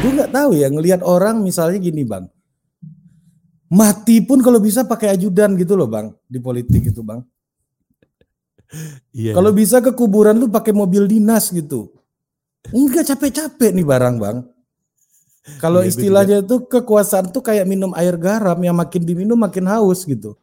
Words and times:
Gue 0.00 0.10
nggak 0.16 0.32
tahu 0.32 0.50
ya 0.56 0.68
ngelihat 0.72 1.00
orang 1.04 1.44
misalnya 1.44 1.76
gini 1.76 2.02
bang, 2.08 2.24
mati 3.68 4.24
pun 4.24 4.40
kalau 4.40 4.58
bisa 4.58 4.82
pakai 4.82 5.12
ajudan 5.12 5.54
gitu 5.60 5.76
loh 5.76 5.86
bang 5.86 6.10
di 6.24 6.40
politik 6.40 6.88
itu 6.88 7.04
bang. 7.04 7.20
Iya. 9.10 9.34
Kalau 9.34 9.50
bisa 9.50 9.82
ke 9.82 9.92
kuburan 9.92 10.38
lu 10.38 10.46
pakai 10.48 10.70
mobil 10.72 11.04
dinas 11.10 11.50
gitu. 11.50 11.90
Enggak 12.70 13.12
capek-capek 13.12 13.74
nih 13.74 13.86
barang 13.86 14.16
bang. 14.16 14.36
Kalau 15.58 15.82
Iya, 15.82 15.90
istilahnya 15.90 16.38
itu 16.44 16.62
kekuasaan 16.68 17.32
tuh 17.34 17.42
kayak 17.42 17.66
minum 17.66 17.90
air 17.96 18.14
garam 18.14 18.56
yang 18.62 18.76
makin 18.76 19.02
diminum 19.02 19.36
makin 19.36 19.66
haus 19.66 20.06
gitu. 20.06 20.36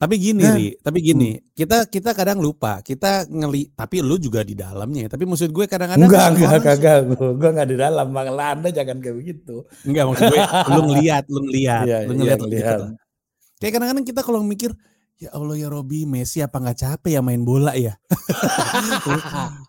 Tapi 0.00 0.16
gini, 0.16 0.40
Nah, 0.40 0.56
Ri, 0.56 0.72
tapi 0.80 1.04
gini, 1.04 1.36
kita 1.52 1.84
kita 1.84 2.16
kadang 2.16 2.40
lupa, 2.40 2.80
kita 2.80 3.28
ngeli, 3.28 3.68
tapi 3.76 4.00
lu 4.00 4.16
juga 4.16 4.40
di 4.40 4.56
dalamnya. 4.56 5.04
ya. 5.04 5.08
Tapi 5.12 5.28
maksud 5.28 5.52
gue 5.52 5.68
kadang-kadang 5.68 6.08
Enggak, 6.08 6.26
enggak, 6.32 6.60
kagak. 6.64 6.98
Gue 7.04 7.36
gue 7.36 7.48
enggak 7.52 7.68
di 7.68 7.76
dalam 7.76 8.06
bang. 8.08 8.32
Anda 8.32 8.68
jangan 8.72 8.96
kayak 8.96 9.16
begitu. 9.20 9.60
Enggak 9.84 10.04
maksud 10.08 10.24
gue, 10.32 10.40
lu 10.72 10.80
ngeliat, 10.88 11.24
lu 11.28 11.38
ngeliat, 11.44 11.84
Iya, 11.84 11.98
lu 12.08 12.12
iya, 12.16 12.16
ngeliat, 12.16 12.38
ngeliat. 12.40 12.64
gitu. 12.64 12.84
Kayak 13.60 13.72
kadang-kadang 13.76 14.06
kita 14.08 14.20
kalau 14.24 14.40
mikir, 14.40 14.70
ya 15.20 15.28
Allah 15.36 15.56
ya 15.60 15.68
Robi, 15.68 16.08
Messi 16.08 16.40
apa 16.40 16.56
nggak 16.56 16.78
capek 16.80 17.10
ya 17.12 17.20
main 17.20 17.44
bola 17.44 17.76
ya? 17.76 17.92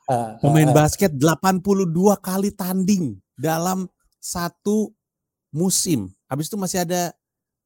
Ah, 0.08 0.36
Pemain 0.40 0.68
ah, 0.72 0.76
basket 0.76 1.12
82 1.16 1.92
kali 2.20 2.52
tanding 2.52 3.16
dalam 3.36 3.88
satu 4.20 4.92
musim. 5.52 6.12
Habis 6.28 6.48
itu 6.48 6.56
masih 6.56 6.84
ada 6.84 7.12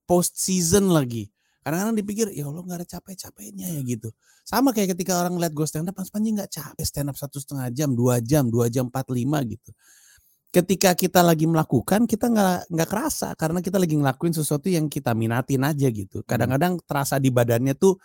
post 0.05 0.37
season 0.37 0.89
lagi. 0.89 1.29
Kadang-kadang 1.65 1.97
dipikir, 1.97 2.29
ya 2.29 2.45
Allah 2.45 2.61
nggak 2.61 2.77
ada 2.77 2.87
capek-capeknya 2.93 3.65
ya 3.73 3.81
gitu. 3.81 4.13
Sama 4.45 4.69
kayak 4.69 4.93
ketika 4.93 5.17
orang 5.17 5.41
lihat 5.41 5.49
gue 5.49 5.65
stand 5.65 5.89
up, 5.89 5.97
Mas 5.97 6.13
Panji 6.13 6.29
nggak 6.29 6.53
capek 6.53 6.85
stand 6.85 7.09
up 7.09 7.17
satu 7.17 7.41
setengah 7.41 7.73
jam, 7.73 7.89
dua 7.97 8.21
jam, 8.21 8.45
dua 8.53 8.69
jam 8.69 8.85
45 8.93 9.17
gitu. 9.49 9.73
Ketika 10.53 10.93
kita 10.93 11.25
lagi 11.25 11.49
melakukan, 11.49 12.05
kita 12.05 12.29
nggak 12.29 12.70
nggak 12.70 12.90
kerasa 12.93 13.34
karena 13.34 13.65
kita 13.65 13.81
lagi 13.81 13.98
ngelakuin 13.98 14.37
sesuatu 14.37 14.70
yang 14.70 14.85
kita 14.93 15.17
minatin 15.17 15.65
aja 15.65 15.90
gitu. 15.90 16.21
Kadang-kadang 16.21 16.85
terasa 16.85 17.17
di 17.17 17.34
badannya 17.34 17.73
tuh 17.73 17.97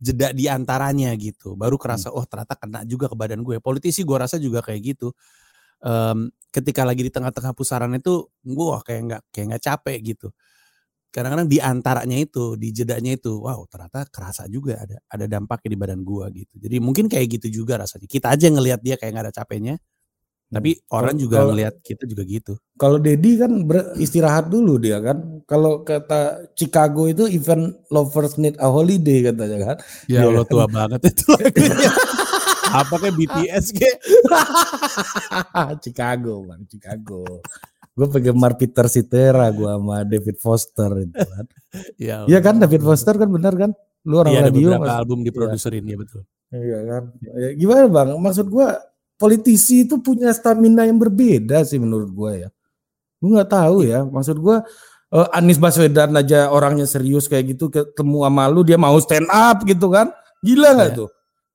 jeda 0.00 0.32
di 0.32 0.48
antaranya 0.48 1.12
gitu. 1.20 1.52
Baru 1.52 1.76
kerasa, 1.76 2.08
oh 2.16 2.24
ternyata 2.24 2.56
kena 2.56 2.80
juga 2.88 3.12
ke 3.12 3.16
badan 3.20 3.44
gue. 3.44 3.60
Politisi 3.60 4.08
gue 4.08 4.16
rasa 4.16 4.40
juga 4.40 4.64
kayak 4.64 4.80
gitu. 4.96 5.12
Em, 5.84 6.32
ketika 6.48 6.80
lagi 6.88 7.04
di 7.04 7.12
tengah-tengah 7.12 7.52
pusaran 7.52 7.92
itu, 7.92 8.24
gue 8.40 8.66
kayak 8.88 9.00
nggak 9.04 9.22
kayak 9.36 9.46
nggak 9.52 9.64
capek 9.68 9.98
gitu 10.16 10.32
kadang-kadang 11.12 11.48
di 11.48 11.58
antaranya 11.60 12.16
itu, 12.18 12.54
di 12.60 12.70
jedanya 12.74 13.16
itu, 13.16 13.40
wow 13.40 13.64
ternyata 13.66 14.04
kerasa 14.08 14.44
juga 14.46 14.78
ada 14.80 14.96
ada 15.08 15.24
dampaknya 15.26 15.70
di 15.74 15.78
badan 15.78 16.00
gua 16.04 16.28
gitu. 16.30 16.54
Jadi 16.60 16.76
mungkin 16.78 17.08
kayak 17.08 17.40
gitu 17.40 17.62
juga 17.64 17.80
rasanya. 17.80 18.06
Kita 18.08 18.32
aja 18.32 18.46
ngelihat 18.52 18.80
dia 18.84 18.94
kayak 19.00 19.12
nggak 19.16 19.26
ada 19.30 19.34
capeknya, 19.34 19.74
tapi 20.46 20.78
orang 20.94 21.18
Kalau- 21.18 21.24
juga 21.26 21.36
ngelihat 21.50 21.74
kita 21.82 22.04
juga 22.06 22.22
gitu. 22.22 22.52
Kalau 22.76 22.98
Dedi 23.00 23.34
kan 23.40 23.50
beristirahat 23.66 24.46
dulu 24.52 24.76
dia 24.78 25.00
kan. 25.00 25.42
Kalau 25.48 25.82
kata 25.82 26.52
Chicago 26.54 27.08
itu 27.08 27.24
event 27.26 27.74
lovers 27.88 28.36
need 28.36 28.54
a 28.60 28.68
holiday 28.68 29.26
katanya 29.26 29.58
kan. 29.72 29.76
Ya 30.06 30.28
Allah 30.28 30.44
kan? 30.44 30.52
tua 30.52 30.66
banget 30.68 31.00
itu 31.10 31.24
lagunya. 31.34 31.90
Apa 32.66 32.94
kayak 32.98 33.14
BTS 33.14 33.66
kayak? 33.72 33.98
Chicago 35.82 36.44
bang, 36.46 36.62
Chicago. 36.68 37.22
Gue 37.96 38.06
penggemar 38.06 38.54
Peter 38.54 38.84
Cetera 38.86 39.48
gue 39.48 39.64
sama 39.66 40.04
David 40.04 40.36
Foster 40.36 40.90
itu 41.00 41.16
kan. 41.16 41.44
Ya 42.00 42.24
Iya 42.24 42.38
kan 42.40 42.56
David 42.56 42.80
Foster 42.80 43.12
kan 43.12 43.28
benar 43.28 43.52
kan? 43.52 43.72
Lu 44.02 44.16
orang 44.16 44.32
ada 44.34 44.48
radio. 44.48 44.70
beberapa 44.70 44.84
Mas. 44.86 44.96
album 44.96 45.18
diproduserin 45.22 45.82
ya 45.82 45.96
betul. 45.96 46.22
Iya 46.48 46.78
kan. 46.84 47.02
Ya, 47.34 47.48
gimana 47.52 47.84
bang? 47.86 48.08
Maksud 48.14 48.46
gue 48.46 48.68
politisi 49.14 49.82
itu 49.82 49.98
punya 49.98 50.28
stamina 50.30 50.84
yang 50.84 50.96
berbeda 50.96 51.64
sih 51.64 51.76
menurut 51.76 52.08
gue 52.08 52.32
ya. 52.38 52.48
Gue 53.16 53.30
nggak 53.32 53.50
tahu 53.50 53.76
ya. 53.82 54.04
Maksud 54.04 54.36
gue 54.38 54.56
eh, 55.10 55.28
Anies 55.32 55.56
Baswedan 55.56 56.12
aja 56.12 56.48
orangnya 56.48 56.84
serius 56.84 57.26
kayak 57.26 57.44
gitu 57.52 57.68
ketemu 57.68 58.24
sama 58.24 58.44
lu 58.46 58.60
dia 58.60 58.76
mau 58.76 58.96
stand 58.96 59.26
up 59.26 59.64
gitu 59.64 59.88
kan. 59.88 60.12
Gila 60.40 60.76
nggak 60.76 60.90
Iya. 60.90 60.96
tuh? 60.96 61.08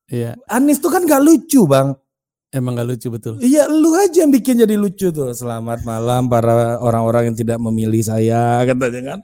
Iya, 0.06 0.30
Anies 0.46 0.76
tuh 0.76 0.90
kan 0.90 1.02
gak 1.02 1.18
lucu 1.18 1.64
bang. 1.64 1.96
Emang 2.52 2.76
gak 2.76 2.88
lucu 2.88 3.08
betul. 3.08 3.34
Iya 3.40 3.66
lu 3.66 3.96
aja 3.96 4.22
yang 4.22 4.30
bikin 4.30 4.62
jadi 4.62 4.76
lucu 4.76 5.08
tuh. 5.10 5.32
Selamat 5.32 5.82
malam 5.82 6.28
para 6.28 6.78
orang-orang 6.78 7.32
yang 7.32 7.36
tidak 7.36 7.58
memilih 7.58 8.04
saya 8.04 8.62
katanya 8.68 9.16
kan. 9.16 9.20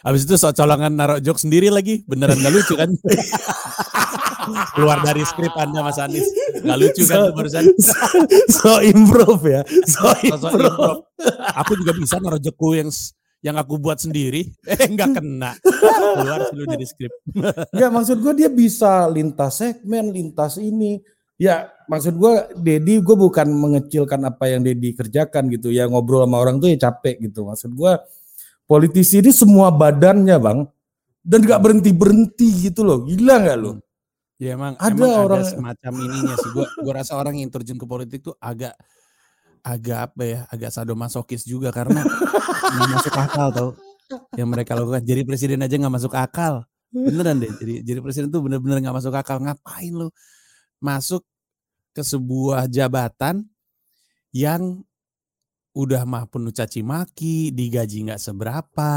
Habis 0.00 0.24
itu 0.24 0.34
sok 0.40 0.56
colongan 0.56 0.96
naruh 0.96 1.20
joke 1.20 1.36
sendiri 1.36 1.68
lagi, 1.68 2.00
beneran 2.08 2.40
gak 2.40 2.54
lucu 2.56 2.72
kan? 2.72 2.88
Keluar 4.74 5.04
dari 5.04 5.20
skrip 5.28 5.52
Anda 5.60 5.84
Mas 5.84 6.00
Anies. 6.00 6.24
Gak 6.64 6.78
lucu 6.80 7.04
kan 7.04 7.28
tuh 7.28 7.34
barusan? 7.36 7.64
so 8.56 8.80
improve 8.80 9.44
ya. 9.44 9.62
So 9.84 10.08
improve. 10.24 10.56
improv. 10.56 10.96
Aku 11.60 11.76
juga 11.76 11.92
bisa 11.92 12.16
naruh 12.16 12.40
jeku 12.40 12.80
yang 12.80 12.88
yang 13.44 13.56
aku 13.60 13.76
buat 13.76 14.00
sendiri. 14.00 14.48
Eh 14.72 14.88
nggak 14.88 15.20
kena. 15.20 15.52
Keluar 15.60 16.48
dulu 16.48 16.64
dari 16.64 16.86
skrip. 16.88 17.12
Ya 17.76 17.92
maksud 17.92 18.24
gue 18.24 18.32
dia 18.36 18.48
bisa 18.48 19.04
lintas 19.08 19.60
segmen, 19.60 20.12
lintas 20.12 20.56
ini. 20.56 21.00
Ya 21.40 21.72
maksud 21.88 22.20
gue 22.20 22.32
Dedi 22.60 23.00
gue 23.00 23.16
bukan 23.16 23.48
mengecilkan 23.48 24.20
apa 24.28 24.52
yang 24.52 24.60
Dedi 24.60 24.92
kerjakan 24.92 25.48
gitu 25.48 25.72
ya 25.72 25.88
ngobrol 25.88 26.28
sama 26.28 26.36
orang 26.36 26.60
tuh 26.60 26.68
ya 26.68 26.76
capek 26.76 27.16
gitu. 27.24 27.48
Maksud 27.48 27.72
gue 27.72 27.92
politisi 28.68 29.24
ini 29.24 29.32
semua 29.32 29.72
badannya 29.72 30.36
bang 30.36 30.58
dan 31.24 31.40
gak 31.42 31.60
berhenti 31.64 31.90
berhenti 31.96 32.68
gitu 32.68 32.84
loh. 32.84 33.08
Gila 33.08 33.40
nggak 33.40 33.56
lo? 33.56 33.80
Ya 34.36 34.56
emang 34.56 34.76
Ada 34.76 34.92
emang 34.92 35.12
orang- 35.16 35.44
ada 35.44 35.52
semacam 35.52 35.92
ininya 36.00 36.34
sih. 36.36 36.50
Gua 36.52 36.64
gua 36.80 36.92
rasa 37.00 37.12
orang 37.16 37.40
yang 37.40 37.48
terjun 37.52 37.76
ke 37.76 37.84
politik 37.84 38.20
tuh 38.24 38.36
agak 38.40 38.72
agak 39.60 39.98
apa 40.12 40.22
ya, 40.24 40.40
agak 40.48 40.72
sadomasokis 40.72 41.44
juga 41.44 41.68
karena 41.68 42.00
nggak 42.00 42.88
masuk 42.96 43.14
akal 43.20 43.46
tau 43.52 43.68
yang 44.36 44.48
mereka 44.48 44.72
lakukan. 44.72 45.04
Jadi 45.04 45.20
presiden 45.28 45.60
aja 45.60 45.76
nggak 45.76 45.92
masuk 45.92 46.12
akal. 46.16 46.64
Beneran 46.88 47.36
deh. 47.36 47.52
Jadi 47.52 47.74
jadi 47.84 48.00
presiden 48.00 48.28
tuh 48.32 48.40
bener-bener 48.40 48.80
nggak 48.80 48.96
masuk 48.96 49.12
akal. 49.12 49.40
Ngapain 49.44 49.92
lu 49.92 50.08
masuk 50.80 51.22
ke 51.92 52.02
sebuah 52.02 52.66
jabatan 52.66 53.46
yang 54.32 54.82
udah 55.76 56.02
mah 56.02 56.26
penuh 56.26 56.50
caci 56.50 56.82
maki, 56.82 57.54
digaji 57.54 58.10
nggak 58.10 58.22
seberapa, 58.22 58.94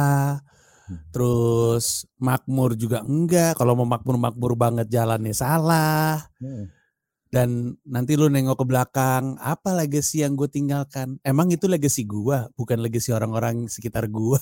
terus 1.13 2.09
makmur 2.17 2.73
juga 2.73 3.05
enggak. 3.05 3.57
Kalau 3.57 3.77
mau 3.77 3.87
makmur-makmur 3.87 4.57
banget 4.57 4.87
jalannya 4.89 5.35
salah. 5.35 6.27
Dan 7.33 7.73
nanti 7.81 8.13
lu 8.13 8.29
nengok 8.29 8.61
ke 8.61 8.65
belakang, 8.69 9.41
apa 9.41 9.73
legacy 9.73 10.21
yang 10.21 10.37
gue 10.37 10.45
tinggalkan? 10.45 11.17
Emang 11.25 11.49
itu 11.49 11.65
legacy 11.65 12.05
gua, 12.05 12.45
bukan 12.53 12.77
legacy 12.77 13.09
orang-orang 13.09 13.65
sekitar 13.65 14.05
gua. 14.05 14.37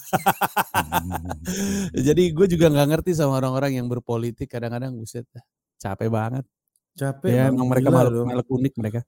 Jadi 1.95 2.35
gue 2.35 2.47
juga 2.51 2.67
nggak 2.67 2.87
ngerti 2.91 3.15
sama 3.15 3.39
orang-orang 3.39 3.79
yang 3.79 3.87
berpolitik 3.87 4.51
kadang-kadang 4.51 4.91
buset 4.99 5.23
capek 5.79 6.11
banget. 6.11 6.43
Capek. 6.95 7.29
Ya 7.31 7.43
emang 7.49 7.67
mereka 7.71 7.89
lo. 7.89 8.27
makhluk 8.27 8.47
unik 8.59 8.73
mereka. 8.77 8.99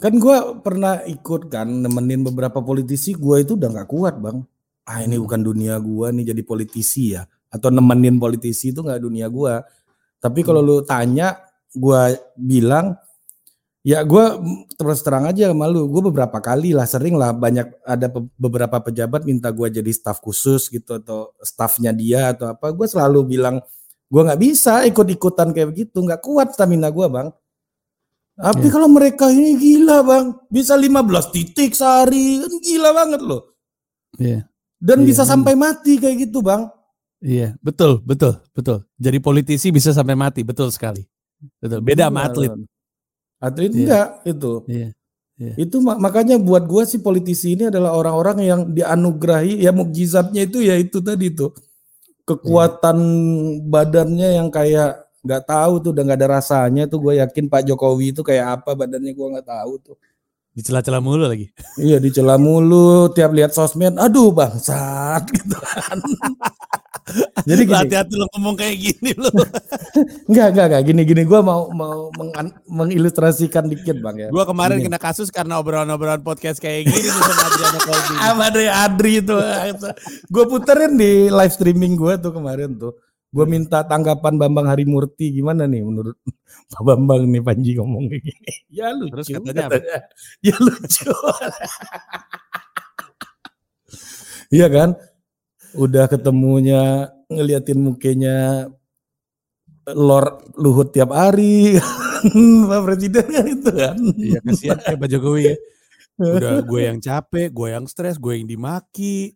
Kan 0.00 0.16
gue 0.16 0.36
pernah 0.64 1.04
ikut 1.04 1.52
kan 1.52 1.68
nemenin 1.68 2.24
beberapa 2.24 2.64
politisi, 2.64 3.12
gue 3.12 3.44
itu 3.44 3.52
udah 3.52 3.68
nggak 3.68 3.88
kuat 3.90 4.16
bang. 4.16 4.40
Ah 4.84 5.04
ini 5.04 5.16
Hmm. 5.16 5.24
bukan 5.28 5.40
dunia 5.44 5.76
gue 5.76 6.06
nih 6.12 6.24
jadi 6.32 6.42
politisi 6.44 7.12
ya, 7.16 7.24
atau 7.52 7.68
nemenin 7.68 8.16
politisi 8.16 8.72
itu 8.72 8.80
nggak 8.80 9.00
dunia 9.00 9.28
gue. 9.28 9.60
Tapi 10.20 10.40
kalau 10.40 10.64
Hmm. 10.64 10.68
lu 10.72 10.76
tanya, 10.88 11.36
gue 11.76 12.00
bilang, 12.32 12.96
ya 13.84 14.00
gue 14.00 14.24
terus 14.80 15.04
terang 15.04 15.28
aja 15.28 15.52
sama 15.52 15.68
lu, 15.68 15.84
gue 15.92 16.02
beberapa 16.08 16.40
kali 16.40 16.72
lah, 16.72 16.88
sering 16.88 17.20
lah 17.20 17.36
banyak 17.36 17.68
ada 17.84 18.08
pe- 18.08 18.32
beberapa 18.40 18.80
pejabat 18.80 19.28
minta 19.28 19.52
gue 19.52 19.68
jadi 19.68 19.92
staf 19.92 20.24
khusus 20.24 20.72
gitu 20.72 20.96
atau 20.96 21.36
stafnya 21.44 21.92
dia 21.92 22.32
atau 22.32 22.56
apa, 22.56 22.72
gue 22.72 22.86
selalu 22.88 23.36
bilang 23.36 23.60
gue 24.06 24.22
nggak 24.22 24.40
bisa 24.40 24.84
ikut-ikutan 24.84 25.50
kayak 25.50 25.68
begitu, 25.70 25.98
nggak 25.98 26.20
kuat 26.20 26.52
stamina 26.52 26.88
gue 26.88 27.06
bang. 27.06 27.28
Tapi 28.34 28.66
Iya. 28.66 28.72
kalau 28.72 28.88
mereka 28.90 29.30
ini 29.30 29.54
gila 29.54 30.02
bang, 30.02 30.24
bisa 30.48 30.74
15 30.74 31.30
titik 31.30 31.70
sehari, 31.70 32.42
kan 32.42 32.52
gila 32.58 32.90
banget 32.90 33.20
loh. 33.22 33.42
Iya. 34.18 34.46
Dan 34.76 35.02
Iya, 35.02 35.06
bisa 35.06 35.22
memang. 35.22 35.32
sampai 35.32 35.54
mati 35.54 35.92
kayak 35.96 36.16
gitu 36.28 36.42
bang. 36.42 36.66
Iya, 37.22 37.54
betul, 37.58 38.02
betul, 38.02 38.36
betul. 38.50 38.84
Jadi 38.98 39.18
politisi 39.18 39.70
bisa 39.70 39.94
sampai 39.94 40.12
mati, 40.12 40.42
betul 40.42 40.68
sekali. 40.68 41.00
Betul. 41.56 41.80
Beda 41.80 42.10
sama 42.10 42.20
Gila, 42.20 42.28
atlet. 42.28 42.50
Atlet 43.38 43.70
Iya. 43.70 43.78
enggak 43.80 44.08
itu. 44.26 44.52
Iya. 44.66 44.88
Iya. 45.34 45.52
Itu 45.58 45.76
mak- 45.78 45.98
makanya 45.98 46.36
buat 46.36 46.62
gua 46.62 46.82
sih 46.84 46.98
politisi 46.98 47.54
ini 47.54 47.66
adalah 47.66 47.90
orang-orang 47.92 48.38
yang 48.40 48.60
dianugerahi 48.70 49.58
ya 49.58 49.70
mukjizatnya 49.70 50.46
itu 50.46 50.62
ya 50.62 50.74
itu 50.74 50.98
tadi 50.98 51.30
tuh. 51.30 51.50
Kekuatan 52.24 52.98
badannya 53.68 54.40
yang 54.40 54.48
kayak 54.48 55.04
nggak 55.24 55.42
tahu 55.48 55.72
tuh 55.80 55.90
udah 55.96 56.02
nggak 56.04 56.20
ada 56.20 56.28
rasanya 56.40 56.84
tuh 56.84 57.00
gue 57.00 57.20
yakin 57.20 57.48
Pak 57.48 57.64
Jokowi 57.68 58.12
itu 58.12 58.20
kayak 58.20 58.60
apa 58.60 58.76
badannya 58.76 59.12
gua 59.16 59.36
nggak 59.36 59.48
tahu 59.48 59.72
tuh. 59.80 59.96
Dicela-cela 60.54 61.02
mulu 61.02 61.26
lagi. 61.26 61.50
Iya 61.80 61.98
dicela 61.98 62.38
mulu 62.38 63.10
tiap 63.10 63.34
lihat 63.34 63.50
sosmed, 63.50 63.98
aduh 63.98 64.30
bangsat 64.30 65.26
gitu 65.36 65.58
kan. 65.58 65.98
Jadi 67.48 67.62
gini, 67.68 67.76
hati-hati 67.76 68.14
lo 68.16 68.26
ngomong 68.32 68.56
kayak 68.56 68.76
gini 68.80 69.12
lo. 69.20 69.28
enggak, 70.28 70.48
enggak, 70.56 70.66
enggak. 70.72 70.82
Gini, 70.88 71.02
gini. 71.04 71.22
Gue 71.28 71.40
mau 71.44 71.68
mau 71.70 72.08
meng 72.16 72.32
mengilustrasikan 72.64 73.68
dikit 73.68 74.00
bang 74.00 74.16
ya. 74.16 74.28
Gue 74.32 74.44
kemarin 74.48 74.80
gini. 74.80 74.88
kena 74.88 75.00
kasus 75.00 75.28
karena 75.28 75.60
obrolan-obrolan 75.60 76.24
podcast 76.24 76.64
kayak 76.64 76.88
gini 76.88 77.08
sama 77.12 77.44
Adriano 77.44 77.80
Colby. 77.84 78.14
Sama 78.24 78.42
Adri 78.48 78.66
Adri 78.68 79.12
itu. 79.20 79.36
gue 80.32 80.44
puterin 80.48 80.92
di 80.96 81.28
live 81.28 81.52
streaming 81.52 81.94
gue 82.00 82.12
tuh 82.16 82.32
kemarin 82.32 82.72
tuh. 82.72 82.96
Gue 83.34 83.44
minta 83.50 83.82
tanggapan 83.84 84.38
Bambang 84.38 84.70
Harimurti 84.70 85.34
gimana 85.34 85.66
nih 85.66 85.82
menurut 85.82 86.16
Pak 86.70 86.82
Bambang 86.86 87.26
nih 87.28 87.42
Panji 87.44 87.76
ngomong 87.76 88.08
kayak 88.08 88.22
gini. 88.24 88.52
Ya 88.72 88.94
lucu. 88.96 89.12
Terus 89.12 89.26
katanya, 89.28 89.66
katanya. 89.68 89.98
Ya 90.40 90.56
lucu. 90.56 91.12
Iya 94.54 94.68
kan? 94.70 94.90
Udah 95.74 96.06
ketemunya 96.06 97.10
ngeliatin 97.26 97.82
mukanya 97.82 98.68
Lord 99.90 100.56
Luhut 100.56 100.94
tiap 100.96 101.12
hari 101.12 101.76
Pak 102.70 102.80
Presiden 102.88 103.26
kan 103.28 103.44
itu 103.44 103.70
kan. 103.70 103.96
Iya 104.16 104.38
kasihan 104.40 104.78
ya 104.80 104.96
Pak 104.96 105.08
Jokowi 105.12 105.42
ya. 105.52 105.56
Udah 106.38 106.62
gue 106.62 106.80
yang 106.86 106.98
capek, 107.02 107.50
gue 107.50 107.68
yang 107.74 107.84
stres, 107.90 108.22
gue 108.22 108.38
yang 108.38 108.46
dimaki. 108.46 109.34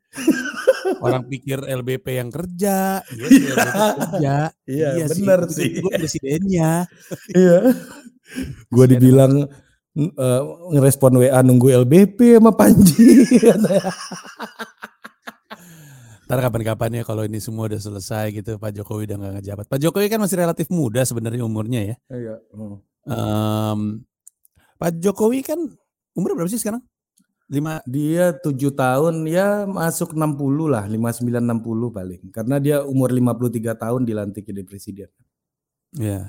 Orang 1.02 1.26
pikir 1.26 1.60
LBP 1.60 2.06
yang 2.22 2.30
kerja, 2.32 3.02
iya, 3.12 3.28
kerja. 3.28 4.36
Iya, 4.64 4.88
iya 4.94 5.06
benar 5.10 5.50
sih. 5.52 5.82
Gue 5.82 5.90
presidennya. 5.90 6.86
iya. 7.34 7.76
Gue 8.72 8.86
dibilang 8.88 9.44
uh, 9.98 10.42
ngerespon 10.72 11.18
WA 11.18 11.40
nunggu 11.42 11.84
LBP 11.84 12.38
sama 12.38 12.54
Panji. 12.54 13.26
Ntar 16.28 16.44
kapan-kapan 16.44 17.00
ya 17.00 17.02
kalau 17.08 17.24
ini 17.24 17.40
semua 17.40 17.72
udah 17.72 17.80
selesai 17.80 18.36
gitu 18.36 18.60
Pak 18.60 18.76
Jokowi 18.76 19.08
udah 19.08 19.16
gak 19.16 19.32
ngejabat. 19.40 19.64
Pak 19.72 19.80
Jokowi 19.80 20.12
kan 20.12 20.20
masih 20.20 20.36
relatif 20.44 20.68
muda 20.68 21.00
sebenarnya 21.00 21.40
umurnya 21.40 21.80
ya. 21.80 21.96
Iya. 22.12 22.34
Hmm. 22.52 22.76
Um, 23.08 23.80
Pak 24.76 25.00
Jokowi 25.00 25.40
kan 25.40 25.56
umur 26.12 26.36
berapa 26.36 26.52
sih 26.52 26.60
sekarang? 26.60 26.84
Lima. 27.48 27.80
Dia 27.88 28.36
tujuh 28.36 28.76
tahun 28.76 29.24
ya 29.24 29.64
masuk 29.64 30.12
60 30.12 30.68
lah, 30.68 30.84
59 30.84 31.24
60 31.24 31.96
paling. 31.96 32.22
Karena 32.28 32.60
dia 32.60 32.84
umur 32.84 33.08
53 33.08 33.72
tahun 33.72 34.04
dilantik 34.04 34.44
jadi 34.44 34.68
presiden. 34.68 35.08
Ya. 35.96 36.28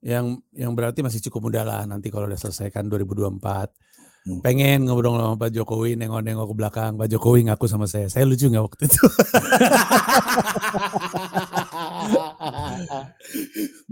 Yang 0.00 0.40
yang 0.56 0.72
berarti 0.72 1.04
masih 1.04 1.20
cukup 1.28 1.52
muda 1.52 1.68
lah 1.68 1.84
nanti 1.84 2.08
kalau 2.08 2.24
udah 2.24 2.40
selesai 2.40 2.72
kan 2.72 2.88
2024 2.88 3.28
Hmm. 3.28 3.91
Pengen 4.22 4.86
ngobrol 4.86 5.18
sama 5.18 5.34
Pak 5.34 5.50
Jokowi 5.50 5.98
nengok-nengok 5.98 6.46
ke 6.46 6.54
belakang. 6.54 6.94
Pak 6.94 7.10
Jokowi 7.10 7.50
ngaku 7.50 7.66
sama 7.66 7.90
saya. 7.90 8.06
Saya 8.06 8.22
lucu 8.22 8.46
nggak 8.46 8.62
waktu 8.62 8.86
itu? 8.86 9.02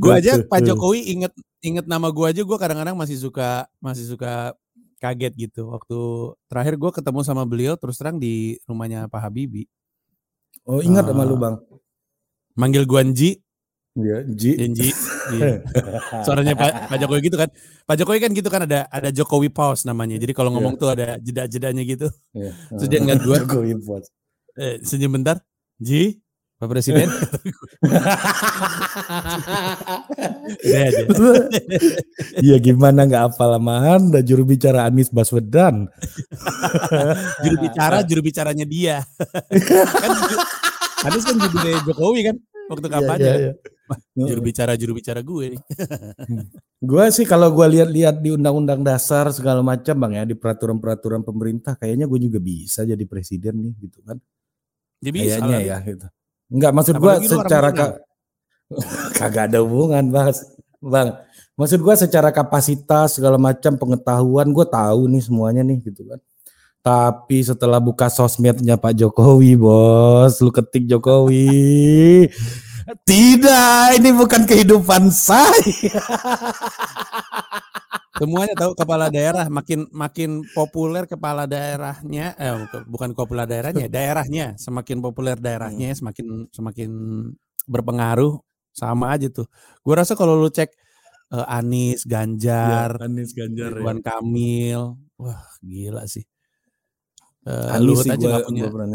Gue 0.00 0.12
aja 0.14 0.38
Pak 0.46 0.60
Jokowi 0.62 1.12
inget 1.12 1.32
inget 1.60 1.84
nama 1.84 2.08
gue 2.08 2.24
aja 2.24 2.40
gue 2.40 2.58
kadang-kadang 2.58 2.96
masih 2.96 3.20
suka 3.20 3.68
masih 3.82 4.06
suka 4.06 4.54
kaget 5.02 5.50
gitu. 5.50 5.74
Waktu 5.74 5.98
terakhir 6.46 6.74
gue 6.78 6.90
ketemu 6.94 7.20
sama 7.26 7.42
beliau 7.42 7.74
terus 7.74 7.98
terang 7.98 8.22
di 8.22 8.56
rumahnya 8.70 9.10
Pak 9.10 9.20
Habibie. 9.28 9.66
Oh 10.62 10.78
ingat 10.78 11.04
uh, 11.08 11.10
sama 11.10 11.26
lu 11.26 11.36
bang? 11.36 11.58
Manggil 12.54 12.86
gue 12.86 13.00
Anji 13.00 13.30
Iya, 14.00 14.19
Ji. 14.26 14.50
Ji. 14.73 14.88
Iya. 15.37 15.61
Suaranya 16.26 16.55
Pak, 16.56 16.91
Pak 16.91 16.97
Jokowi 17.00 17.20
gitu 17.29 17.37
kan. 17.38 17.49
Pak 17.87 17.97
Jokowi 18.00 18.19
kan 18.19 18.31
gitu 18.35 18.49
kan 18.49 18.64
ada 18.64 18.88
ada 18.88 19.08
Jokowi 19.12 19.49
pause 19.52 19.85
namanya. 19.87 20.17
Jadi 20.17 20.32
kalau 20.35 20.50
ngomong 20.52 20.75
yeah. 20.76 20.82
tuh 20.82 20.91
ada 20.91 21.06
jeda-jedanya 21.20 21.82
gitu. 21.85 22.08
Yeah. 22.35 22.55
Terus 22.76 22.88
dia 22.88 22.99
ngeliat 23.00 23.23
gue. 23.23 23.37
Jokowi 23.47 23.73
pause. 23.85 24.08
Eh, 24.58 24.82
senyum 24.82 25.14
bentar. 25.14 25.38
Ji, 25.81 26.20
Pak 26.61 26.69
Presiden. 26.69 27.08
Iya 32.41 32.56
gimana 32.67 33.06
nggak 33.06 33.25
apa 33.32 33.44
lama 33.56 33.97
Anda 33.97 34.20
juru 34.20 34.44
bicara 34.44 34.87
Anies 34.87 35.08
Baswedan. 35.08 35.88
juru 37.44 37.56
bicara 37.64 38.02
juru 38.05 38.20
bicaranya 38.20 38.67
dia. 38.67 39.00
kan 39.49 40.11
Anies 41.08 41.25
kan 41.25 41.37
juru 41.38 41.58
Jokowi 41.87 42.20
kan 42.29 42.37
waktu 42.70 42.87
iya, 42.87 42.94
kampanye. 42.94 43.25
Yeah, 43.26 43.38
yeah, 43.43 43.55
yeah 43.58 43.78
juru 44.14 44.40
bicara 44.43 44.72
juru 44.78 44.93
bicara 44.94 45.20
gue 45.22 45.56
nih. 45.56 45.62
gue 46.90 47.05
sih 47.11 47.26
kalau 47.26 47.50
gue 47.50 47.67
lihat-lihat 47.78 48.22
di 48.22 48.31
undang-undang 48.34 48.87
dasar 48.87 49.31
segala 49.34 49.64
macam 49.64 49.96
bang 50.06 50.22
ya 50.22 50.25
di 50.26 50.34
peraturan-peraturan 50.38 51.26
pemerintah 51.26 51.75
kayaknya 51.75 52.06
gue 52.06 52.19
juga 52.31 52.38
bisa 52.38 52.87
jadi 52.87 53.05
presiden 53.06 53.55
nih 53.58 53.75
gitu 53.88 53.99
kan. 54.06 54.17
Jadi 55.00 55.19
ya 55.26 55.40
kayaknya 55.40 55.58
ya 55.64 55.76
gitu. 55.82 56.06
Enggak 56.50 56.72
maksud 56.75 56.96
gue 56.99 57.12
secara 57.26 57.69
ka... 57.75 57.87
kagak 59.19 59.50
ada 59.50 59.58
hubungan 59.64 60.05
bang. 60.11 60.31
Bang, 60.81 61.12
maksud 61.61 61.84
gue 61.84 61.94
secara 62.08 62.32
kapasitas 62.32 63.20
segala 63.20 63.37
macam 63.37 63.76
pengetahuan 63.76 64.49
gue 64.49 64.64
tahu 64.64 65.12
nih 65.12 65.20
semuanya 65.20 65.61
nih 65.61 65.76
gitu 65.84 66.08
kan. 66.08 66.20
Tapi 66.80 67.44
setelah 67.44 67.76
buka 67.76 68.08
sosmednya 68.08 68.80
Pak 68.80 68.96
Jokowi, 68.96 69.52
bos, 69.60 70.40
lu 70.40 70.48
ketik 70.48 70.88
Jokowi, 70.88 72.24
tidak, 73.08 74.00
ini 74.00 74.10
bukan 74.16 74.48
kehidupan 74.48 75.12
saya. 75.12 75.52
Semuanya 78.20 78.52
tahu 78.52 78.76
kepala 78.76 79.08
daerah 79.08 79.48
makin 79.48 79.88
makin 79.96 80.44
populer 80.52 81.08
kepala 81.08 81.48
daerahnya 81.48 82.36
eh 82.36 82.52
bukan 82.84 83.16
kepala 83.16 83.48
daerahnya, 83.48 83.88
daerahnya 83.88 84.46
semakin 84.60 85.00
populer 85.00 85.40
daerahnya 85.40 85.96
hmm. 85.96 85.98
semakin 86.04 86.26
semakin 86.52 86.90
berpengaruh 87.64 88.36
sama 88.76 89.16
aja 89.16 89.32
tuh. 89.32 89.48
Gue 89.80 89.96
rasa 89.96 90.12
kalau 90.12 90.36
lu 90.36 90.52
cek 90.52 90.68
uh, 91.32 91.46
Anies, 91.48 92.04
Ganjar, 92.04 92.92
ya, 92.98 93.04
Anies, 93.08 93.32
Ganjar, 93.32 93.72
Ridwan 93.72 94.04
ya. 94.04 94.04
Kamil, 94.04 94.80
wah 95.16 95.40
gila 95.64 96.04
sih. 96.04 96.29
Uh, 97.46 97.76
Anies 97.76 98.04
sih 98.04 98.12
aja 98.12 98.26
gua, 98.26 98.38
punya. 98.44 98.69
Gua 98.69 98.87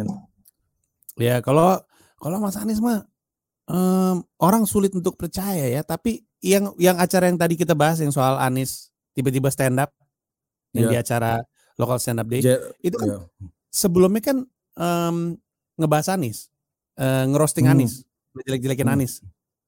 ya 1.17 1.41
kalau 1.41 1.81
kalau 2.21 2.37
Mas 2.37 2.57
Anies 2.59 2.77
mah 2.77 3.07
um, 3.69 4.21
orang 4.37 4.63
sulit 4.69 4.93
untuk 4.93 5.17
percaya 5.17 5.65
ya. 5.65 5.81
Tapi 5.81 6.21
yang 6.45 6.73
yang 6.77 7.01
acara 7.01 7.25
yang 7.29 7.39
tadi 7.41 7.57
kita 7.57 7.73
bahas 7.73 7.97
yang 8.01 8.13
soal 8.13 8.37
Anis 8.37 8.93
tiba-tiba 9.17 9.49
stand 9.49 9.81
up 9.81 9.89
yang 10.75 10.91
yeah. 10.91 11.01
di 11.01 11.01
acara 11.01 11.41
local 11.79 11.97
stand 11.97 12.19
up 12.19 12.27
day 12.27 12.43
ja, 12.43 12.59
itu 12.83 12.95
kan 12.99 13.07
yeah. 13.07 13.23
sebelumnya 13.71 14.21
kan 14.21 14.37
um, 14.77 15.39
ngebahas 15.75 16.15
Anis, 16.15 16.47
uh, 16.99 17.27
ngerosting 17.27 17.67
hmm. 17.67 17.73
Anis, 17.75 18.03
jelek-jelekin 18.45 18.87
hmm. 18.87 18.95
Anis. 18.95 19.13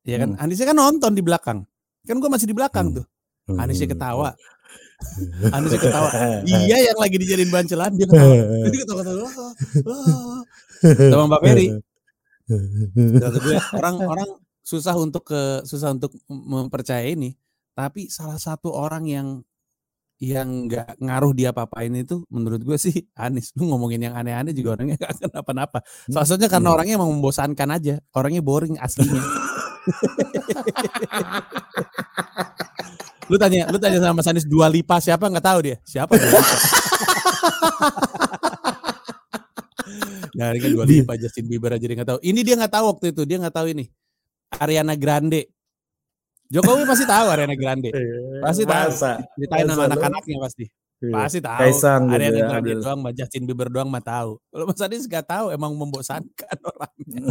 Ya 0.08 0.24
kan, 0.24 0.36
hmm. 0.36 0.44
Anisnya 0.44 0.72
kan 0.72 0.78
nonton 0.80 1.12
di 1.12 1.24
belakang. 1.24 1.68
Kan 2.08 2.16
gue 2.24 2.30
masih 2.32 2.48
di 2.48 2.56
belakang 2.56 2.96
hmm. 2.96 2.98
tuh. 3.04 3.06
Anisnya 3.60 3.92
ketawa. 3.92 4.36
Anisnya 5.56 5.78
ketawa. 5.78 6.10
Iya 6.46 6.78
yang 6.94 6.98
lagi 6.98 7.18
dijadiin 7.22 7.54
bahan 7.54 7.68
celan 7.70 7.94
dia 7.98 8.08
ketawa. 8.10 8.34
Dia 8.70 8.80
ketawa 8.82 9.02
ketawa. 9.06 9.30
Sama 10.86 11.26
Mbak 11.30 11.42
Ferry 11.46 11.68
orang-orang 13.76 14.30
susah 14.64 14.96
untuk 14.96 15.28
ke 15.32 15.64
susah 15.68 15.96
untuk 15.96 16.16
mempercayai 16.28 17.16
ini, 17.16 17.36
tapi 17.76 18.12
salah 18.12 18.40
satu 18.40 18.72
orang 18.72 19.08
yang 19.08 19.44
yang 20.18 20.66
nggak 20.66 20.98
ngaruh 20.98 21.30
dia 21.30 21.54
apa-apain 21.54 21.94
itu 21.94 22.26
menurut 22.34 22.66
gue 22.66 22.78
sih 22.80 23.06
Anis. 23.14 23.54
Lu 23.54 23.70
ngomongin 23.70 24.10
yang 24.10 24.18
aneh-aneh 24.18 24.50
juga 24.50 24.74
orangnya 24.74 24.98
gak 24.98 25.30
kenapa-napa. 25.30 25.86
Salah 26.10 26.50
karena 26.50 26.74
orangnya 26.74 26.98
emang 26.98 27.14
membosankan 27.14 27.70
aja. 27.70 28.02
Orangnya 28.18 28.42
boring 28.42 28.82
aslinya. 28.82 29.22
lu 33.28 33.36
tanya, 33.36 33.68
lu 33.72 33.78
tanya 33.80 34.00
sama 34.00 34.20
Mas 34.20 34.28
Anis 34.28 34.48
dua 34.48 34.68
lipa 34.72 35.00
siapa 35.00 35.28
nggak 35.28 35.46
tahu 35.46 35.60
dia. 35.64 35.78
Siapa 35.84 36.16
dia? 36.16 36.32
Nah, 40.38 40.54
ini 40.54 40.60
kan 40.62 40.70
dua 40.70 40.86
lipa 40.86 41.18
Justin 41.18 41.50
Bieber 41.50 41.74
aja 41.74 41.82
dia 41.82 41.98
nggak 41.98 42.10
tahu. 42.14 42.20
Ini 42.22 42.40
dia 42.46 42.56
nggak 42.56 42.74
tahu 42.78 42.86
waktu 42.94 43.06
itu, 43.10 43.22
dia 43.26 43.38
nggak 43.42 43.56
tahu 43.58 43.68
ini. 43.74 43.90
Ariana 44.54 44.94
Grande. 44.94 45.50
Jokowi 46.48 46.86
pasti 46.86 47.10
tahu 47.10 47.26
Ariana 47.34 47.58
Grande. 47.58 47.90
Iya, 47.90 48.46
pasti 48.46 48.64
tahu. 48.64 48.90
Ceritain 49.34 49.66
sama 49.66 49.90
anak-anaknya 49.90 50.38
pasti. 50.38 50.66
Iya. 50.98 51.14
Pasti 51.14 51.40
tahu. 51.42 51.60
Kaisang 51.60 52.02
gitu 52.06 52.16
Ariana 52.22 52.38
gitu 52.38 52.48
Grande 52.54 52.72
doang, 52.86 53.00
mah 53.02 53.14
Justin 53.18 53.44
Bieber 53.50 53.68
doang 53.74 53.90
mah 53.90 54.04
tahu. 54.06 54.38
Kalau 54.54 54.66
Mas 54.70 54.82
Anies 54.86 55.10
nggak 55.10 55.26
tahu, 55.26 55.46
emang 55.50 55.74
membosankan 55.74 56.58
orangnya. 56.62 57.22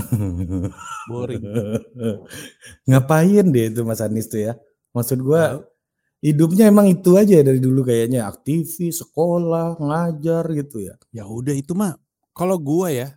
Boring. 1.11 1.43
Ngapain 2.91 3.47
deh 3.55 3.65
itu 3.71 3.81
Mas 3.87 4.03
Anies 4.03 4.26
tuh 4.26 4.50
ya? 4.50 4.59
Maksud 4.91 5.23
gua 5.23 5.62
hidupnya 6.21 6.69
emang 6.69 6.89
itu 6.89 7.17
aja 7.17 7.41
dari 7.41 7.61
dulu 7.61 7.85
kayaknya 7.87 8.29
aktivis, 8.29 9.05
sekolah, 9.05 9.81
ngajar 9.81 10.45
gitu 10.57 10.85
ya. 10.85 10.95
Ya 11.13 11.25
udah 11.29 11.53
itu 11.53 11.73
mah 11.77 11.97
kalau 12.37 12.61
gue 12.61 13.05
ya, 13.05 13.09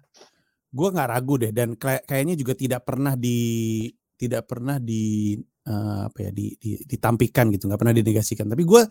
gue 0.72 0.88
nggak 0.88 1.10
ragu 1.10 1.36
deh 1.40 1.52
dan 1.52 1.76
kayaknya 1.80 2.36
juga 2.40 2.54
tidak 2.56 2.82
pernah 2.88 3.16
di 3.20 3.88
tidak 4.20 4.52
pernah 4.52 4.78
di 4.78 5.36
uh, 5.68 6.12
apa 6.12 6.28
ya 6.28 6.32
di, 6.36 6.52
di 6.60 6.80
ditampikan 6.84 7.52
gitu, 7.56 7.68
nggak 7.68 7.80
pernah 7.80 7.96
dinegasikan. 7.96 8.48
Tapi 8.48 8.64
gue 8.64 8.82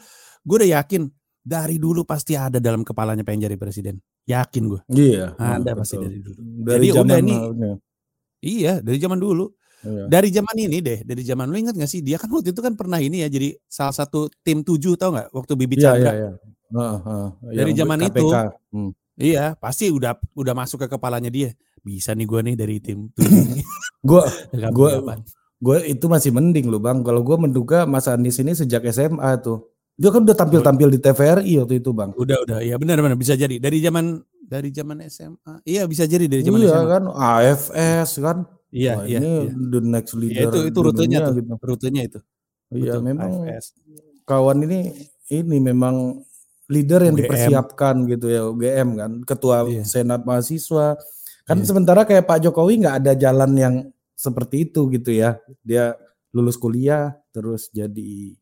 gue 0.44 0.56
udah 0.56 0.70
yakin 0.80 1.02
dari 1.48 1.80
dulu 1.80 2.04
pasti 2.04 2.36
ada 2.36 2.60
dalam 2.60 2.84
kepalanya 2.84 3.24
pengen 3.24 3.48
jadi 3.48 3.56
presiden. 3.56 3.96
Yakin 4.28 4.62
gue. 4.68 4.80
Iya. 4.92 5.32
Ada 5.40 5.72
pasti 5.72 5.96
dari 5.96 6.20
dulu. 6.20 6.40
Dari 6.68 6.88
jadi 6.92 7.00
udah 7.00 7.18
ini 7.24 7.36
Iya, 8.38 8.78
dari 8.78 8.98
zaman 9.02 9.18
dulu. 9.18 9.50
Iya. 9.78 10.04
Dari 10.10 10.28
zaman 10.34 10.56
ini 10.58 10.78
deh, 10.82 10.98
dari 11.06 11.22
zaman 11.22 11.46
lu 11.46 11.56
ingat 11.56 11.78
gak 11.78 11.86
sih? 11.86 12.02
Dia 12.02 12.18
kan 12.18 12.26
waktu 12.28 12.50
itu 12.50 12.58
kan 12.58 12.74
pernah 12.74 12.98
ini 12.98 13.22
ya 13.22 13.28
jadi 13.30 13.54
salah 13.66 13.94
satu 13.94 14.26
tim 14.42 14.66
tujuh 14.66 14.98
tau 14.98 15.14
nggak 15.14 15.30
waktu 15.30 15.52
Bibi 15.54 15.74
Iya, 15.78 15.82
Chandra. 15.94 16.02
iya, 16.02 16.12
iya. 16.18 16.30
Heeh, 16.68 16.96
heeh. 17.06 17.28
Dari 17.54 17.72
zaman 17.72 17.98
itu, 18.02 18.26
KPK. 18.26 18.36
Hmm. 18.74 18.90
Iya, 19.18 19.44
pasti 19.56 19.90
udah 19.90 20.12
udah 20.34 20.54
masuk 20.54 20.82
ke 20.82 20.88
kepalanya 20.90 21.30
dia. 21.30 21.50
Bisa 21.78 22.10
nih 22.12 22.26
gua 22.26 22.42
nih 22.42 22.58
dari 22.58 22.82
tim 22.82 23.06
tujuh 23.14 23.54
kapan. 24.66 25.20
gue 25.58 25.78
itu 25.90 26.06
masih 26.06 26.30
mending 26.30 26.70
loh 26.70 26.78
bang. 26.78 27.02
Kalau 27.02 27.22
gue 27.22 27.34
menduga 27.34 27.82
Mas 27.82 28.06
Anies 28.06 28.38
ini 28.38 28.54
sejak 28.54 28.82
SMA 28.90 29.30
tuh. 29.42 29.66
Dia 29.98 30.14
kan 30.14 30.22
udah 30.22 30.34
tampil-tampil 30.34 30.94
di 30.94 30.98
TVRI 31.02 31.52
waktu 31.58 31.82
itu 31.82 31.90
bang. 31.90 32.14
Udah 32.14 32.38
udah, 32.46 32.58
ya 32.62 32.78
benar-benar 32.78 33.18
bisa 33.18 33.34
jadi 33.34 33.58
dari 33.58 33.82
zaman 33.82 34.22
dari 34.38 34.70
zaman 34.70 35.02
SMA. 35.10 35.66
Iya 35.66 35.90
bisa 35.90 36.06
jadi 36.06 36.30
dari 36.30 36.46
zaman 36.46 36.62
iya 36.62 36.78
SMA. 36.78 36.86
kan, 36.86 37.02
AFS 37.10 38.10
kan. 38.22 38.38
Iya, 38.68 38.92
Wah, 38.94 39.04
iya, 39.04 39.18
ini 39.18 39.30
iya. 39.48 39.52
the 39.72 39.80
next 39.80 40.12
Iya, 40.12 40.20
leader 40.20 40.42
itu 40.44 40.58
itu 40.68 40.78
rutenya 40.78 41.18
dunia 41.18 41.26
tuh, 41.26 41.34
gitu. 41.34 41.52
rutenya 41.58 42.02
itu. 42.04 42.18
Iya 42.68 42.94
memang 43.00 43.30
AFS. 43.42 43.66
kawan 44.22 44.58
ini 44.62 44.92
ini 45.30 45.56
memang 45.58 46.20
leader 46.66 47.00
yang 47.00 47.16
UGM. 47.16 47.24
dipersiapkan 47.24 47.94
gitu 48.06 48.26
ya 48.28 48.44
UGM 48.44 48.88
kan, 48.94 49.10
ketua 49.24 49.64
Iya. 49.64 49.82
senat 49.82 50.20
mahasiswa. 50.22 51.00
Kan 51.42 51.56
Iya. 51.58 51.66
sementara 51.66 52.04
kayak 52.04 52.24
Pak 52.24 52.44
Jokowi 52.44 52.84
nggak 52.84 52.96
ada 53.00 53.12
jalan 53.14 53.52
yang 53.52 53.74
seperti 54.12 54.68
itu 54.68 54.84
gitu 54.90 55.10
ya. 55.10 55.40
Dia 55.62 55.96
lulus 56.28 56.56
kuliah 56.56 57.16
terus 57.30 57.70
jadi 57.70 58.36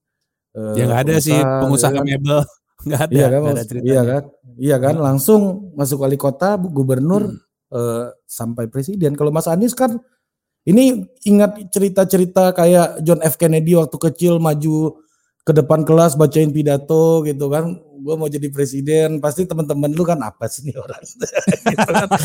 eh, 0.52 0.74
Ya 0.74 0.84
nggak 0.86 1.02
ada 1.06 1.16
sih 1.20 1.36
pengusaha 1.36 1.92
ya 1.92 2.00
kan? 2.00 2.02
mebel, 2.02 2.40
nggak 2.88 3.00
ada, 3.06 3.12
Iya 3.14 3.26
kan, 3.28 3.38
nggak 3.38 3.54
ada 3.54 3.62
ceritanya. 3.62 3.86
iya 3.86 4.00
kan, 4.02 4.22
iya 4.58 4.76
kan, 4.80 4.94
Heeh. 4.96 5.04
langsung 5.06 5.40
masuk 5.72 6.02
wali 6.02 6.16
kota, 6.16 6.56
gubernur, 6.56 7.30
Hmm. 7.30 7.38
eh, 7.70 8.06
sampai 8.26 8.66
presiden. 8.66 9.14
Kalau 9.14 9.30
Mas 9.30 9.46
Anies 9.46 9.70
kan, 9.70 10.00
ini 10.66 11.06
ingat 11.22 11.70
cerita-cerita 11.70 12.50
kayak 12.50 12.98
John 13.06 13.22
F 13.22 13.38
Kennedy 13.38 13.78
waktu 13.78 13.96
kecil 13.96 14.42
maju 14.42 14.98
ke 15.46 15.54
depan 15.54 15.86
kelas 15.86 16.18
bacain 16.18 16.50
pidato 16.50 17.22
gitu 17.22 17.46
kan, 17.46 17.78
gue 17.78 18.14
mau 18.18 18.26
jadi 18.26 18.50
presiden, 18.50 19.22
pasti 19.22 19.46
teman-teman 19.46 19.94
lu 19.94 20.02
kan 20.02 20.18
apa 20.18 20.50
sih 20.50 20.66
nih 20.66 20.74
orang, 20.74 20.98
gitu 21.70 21.90
kan. 21.94 22.08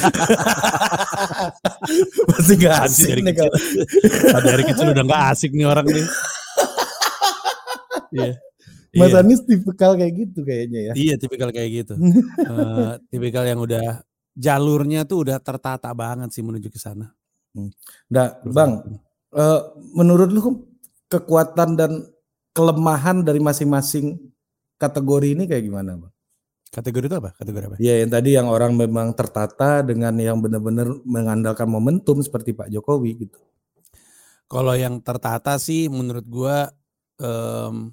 pasti 2.34 2.54
gak 2.58 2.78
asik 2.90 3.14
dari 3.14 3.22
nih 3.22 3.34
kecil. 3.38 3.54
kalau 4.26 4.42
dari 4.42 4.64
kecil 4.66 4.88
udah 4.90 5.04
nggak 5.06 5.24
asik 5.38 5.52
nih 5.54 5.68
orang 5.70 5.86
nih. 5.86 6.08
Iya. 8.12 8.34
Mas 8.92 9.16
Iya. 9.16 9.24
Anies 9.24 9.40
tipikal 9.48 9.96
kayak 9.96 10.14
gitu 10.20 10.44
kayaknya 10.44 10.92
ya. 10.92 10.94
Iya, 11.00 11.16
tipikal 11.16 11.48
kayak 11.48 11.70
gitu. 11.72 11.96
Eh, 11.96 12.92
tipikal 13.08 13.48
yang 13.48 13.64
udah 13.64 14.04
jalurnya 14.36 15.08
tuh 15.08 15.24
udah 15.24 15.40
tertata 15.40 15.96
banget 15.96 16.28
sih 16.36 16.44
menuju 16.44 16.68
ke 16.68 16.76
sana. 16.76 17.08
Nah, 18.12 18.28
Bang, 18.48 19.00
eh, 19.36 19.62
menurut 19.94 20.30
lu 20.32 20.42
kekuatan 21.08 21.76
dan 21.76 21.92
kelemahan 22.56 23.24
dari 23.24 23.40
masing-masing 23.44 24.20
kategori 24.80 25.36
ini 25.36 25.44
kayak 25.48 25.64
gimana, 25.68 26.00
Bang? 26.00 26.14
Kategori 26.72 27.12
itu 27.12 27.18
apa? 27.20 27.36
Kategori 27.36 27.64
apa? 27.68 27.76
Ya, 27.84 28.00
yang 28.00 28.08
tadi 28.08 28.32
yang 28.32 28.48
orang 28.48 28.80
memang 28.80 29.12
tertata 29.12 29.84
dengan 29.84 30.16
yang 30.16 30.40
benar-benar 30.40 30.88
mengandalkan 31.04 31.68
momentum 31.68 32.24
seperti 32.24 32.56
Pak 32.56 32.72
Jokowi 32.72 33.28
gitu. 33.28 33.40
Kalau 34.48 34.76
yang 34.76 35.00
tertata 35.04 35.60
sih 35.60 35.88
menurut 35.92 36.24
gua 36.28 36.72
em, 37.20 37.92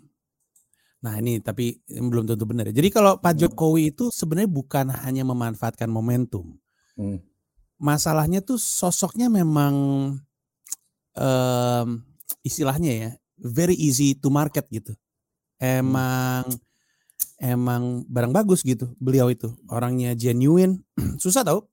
nah 0.98 1.14
ini 1.18 1.38
tapi 1.38 1.78
belum 1.90 2.26
tentu 2.26 2.46
benar. 2.46 2.70
ya. 2.70 2.74
Jadi 2.78 2.90
kalau 2.90 3.18
Pak 3.18 3.34
Hmm. 3.34 3.40
Jokowi 3.46 3.94
itu 3.94 4.10
sebenarnya 4.10 4.50
bukan 4.50 4.90
hanya 5.06 5.22
memanfaatkan 5.26 5.86
momentum. 5.90 6.58
Hmm. 6.94 7.18
Masalahnya 7.78 8.42
tuh 8.42 8.58
sosoknya 8.58 9.30
memang 9.30 9.74
em, 11.14 11.88
istilahnya 12.42 12.92
ya 12.92 13.10
very 13.38 13.74
easy 13.78 14.18
to 14.18 14.28
market 14.30 14.66
gitu. 14.70 14.94
Emang 15.58 16.46
emang 17.38 18.02
barang 18.10 18.34
bagus 18.34 18.66
gitu 18.66 18.94
beliau 18.98 19.30
itu 19.30 19.54
orangnya 19.70 20.14
genuine 20.18 20.82
susah 21.22 21.46
tau 21.46 21.70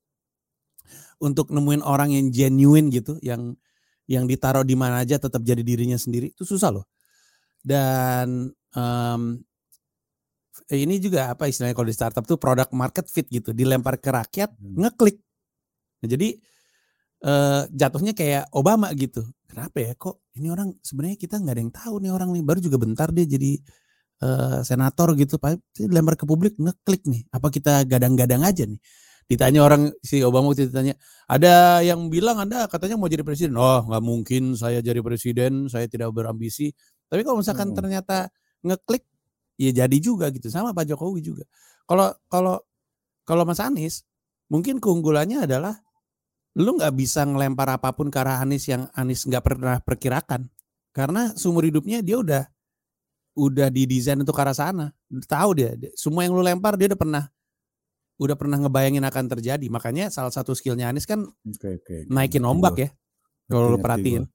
untuk 1.17 1.49
nemuin 1.49 1.81
orang 1.81 2.13
yang 2.13 2.27
genuine 2.29 2.93
gitu 2.93 3.17
yang 3.25 3.57
yang 4.05 4.29
ditaruh 4.29 4.61
di 4.61 4.77
mana 4.77 5.01
aja 5.01 5.17
tetap 5.17 5.41
jadi 5.41 5.65
dirinya 5.65 5.97
sendiri 5.97 6.29
itu 6.29 6.45
susah 6.45 6.69
loh 6.69 6.85
dan 7.65 8.53
em, 8.77 9.21
ini 10.69 10.95
juga 11.01 11.33
apa 11.33 11.49
istilahnya 11.49 11.73
kalau 11.73 11.89
di 11.89 11.97
startup 11.97 12.23
tuh 12.29 12.37
product 12.37 12.71
market 12.77 13.05
fit 13.09 13.25
gitu 13.29 13.49
dilempar 13.49 13.97
ke 13.97 14.13
rakyat 14.13 14.53
Hmm. 14.53 14.85
ngeklik 14.85 15.17
nah, 16.05 16.09
jadi 16.13 16.29
eh, 17.25 17.61
jatuhnya 17.73 18.13
kayak 18.13 18.53
Obama 18.53 18.93
gitu. 18.93 19.25
Kenapa 19.49 19.77
ya? 19.81 19.91
Kok 19.97 20.15
ini 20.37 20.47
orang 20.53 20.75
sebenarnya 20.85 21.17
kita 21.17 21.35
nggak 21.41 21.53
ada 21.55 21.61
yang 21.65 21.73
tahu 21.73 21.95
nih 22.03 22.11
orang 22.13 22.29
nih. 22.35 22.43
Baru 22.45 22.59
juga 22.61 22.77
bentar 22.77 23.09
dia 23.09 23.25
jadi 23.25 23.57
eh, 24.23 24.59
senator 24.61 25.17
gitu. 25.17 25.41
Pak 25.41 25.59
dilempar 25.77 26.15
ke 26.19 26.25
publik 26.29 26.55
ngeklik 26.59 27.03
nih. 27.09 27.23
Apa 27.33 27.49
kita 27.49 27.83
gadang-gadang 27.89 28.43
aja 28.45 28.63
nih? 28.67 28.79
Ditanya 29.25 29.65
orang 29.65 29.89
si 30.05 30.21
Obama 30.21 30.53
waktu 30.53 30.69
ditanya 30.69 30.93
ada 31.25 31.81
yang 31.81 32.13
bilang 32.13 32.37
anda 32.37 32.69
katanya 32.69 32.93
mau 33.01 33.09
jadi 33.09 33.25
presiden? 33.25 33.57
Oh 33.57 33.81
nggak 33.89 34.03
mungkin 34.05 34.53
saya 34.53 34.79
jadi 34.85 35.01
presiden. 35.01 35.65
Saya 35.71 35.89
tidak 35.89 36.13
berambisi. 36.13 36.69
Tapi 37.09 37.25
kalau 37.25 37.41
misalkan 37.41 37.73
Hmm. 37.73 37.77
ternyata 37.77 38.29
ngeklik 38.61 39.01
ya 39.57 39.71
jadi 39.73 39.97
juga 39.97 40.29
gitu. 40.29 40.47
Sama 40.53 40.77
Pak 40.77 40.85
Jokowi 40.93 41.21
juga. 41.25 41.45
Kalau 41.89 42.13
kalau 42.29 42.61
kalau 43.25 43.43
Mas 43.49 43.57
Anies 43.61 44.05
mungkin 44.49 44.77
keunggulannya 44.77 45.49
adalah 45.49 45.81
lu 46.55 46.79
nggak 46.79 46.93
bisa 46.95 47.27
ngelempar 47.27 47.67
apa 47.75 47.91
pun 47.91 48.07
ke 48.07 48.17
arah 48.19 48.39
Anies 48.39 48.65
yang 48.67 48.87
Anies 48.95 49.27
nggak 49.27 49.43
pernah 49.43 49.77
perkirakan 49.83 50.47
karena 50.95 51.35
seumur 51.35 51.67
hidupnya 51.67 51.99
dia 51.99 52.15
udah 52.15 52.43
udah 53.35 53.67
didesain 53.67 54.15
untuk 54.15 54.31
ke 54.31 54.41
arah 54.41 54.55
sana 54.55 54.95
tahu 55.27 55.59
dia 55.59 55.75
semua 55.99 56.23
yang 56.23 56.31
lu 56.31 56.39
lempar 56.39 56.79
dia 56.79 56.87
udah 56.95 56.99
pernah 56.99 57.23
udah 58.15 58.35
pernah 58.39 58.55
ngebayangin 58.63 59.03
akan 59.03 59.25
terjadi 59.35 59.67
makanya 59.67 60.07
salah 60.07 60.31
satu 60.31 60.55
skillnya 60.55 60.87
Anies 60.87 61.03
kan 61.03 61.27
Oke, 61.27 61.83
oke. 61.83 62.07
naikin 62.07 62.47
ombak 62.47 62.75
ya 62.79 62.89
kalau 63.45 63.75
lu 63.75 63.77
perhatiin. 63.77 64.25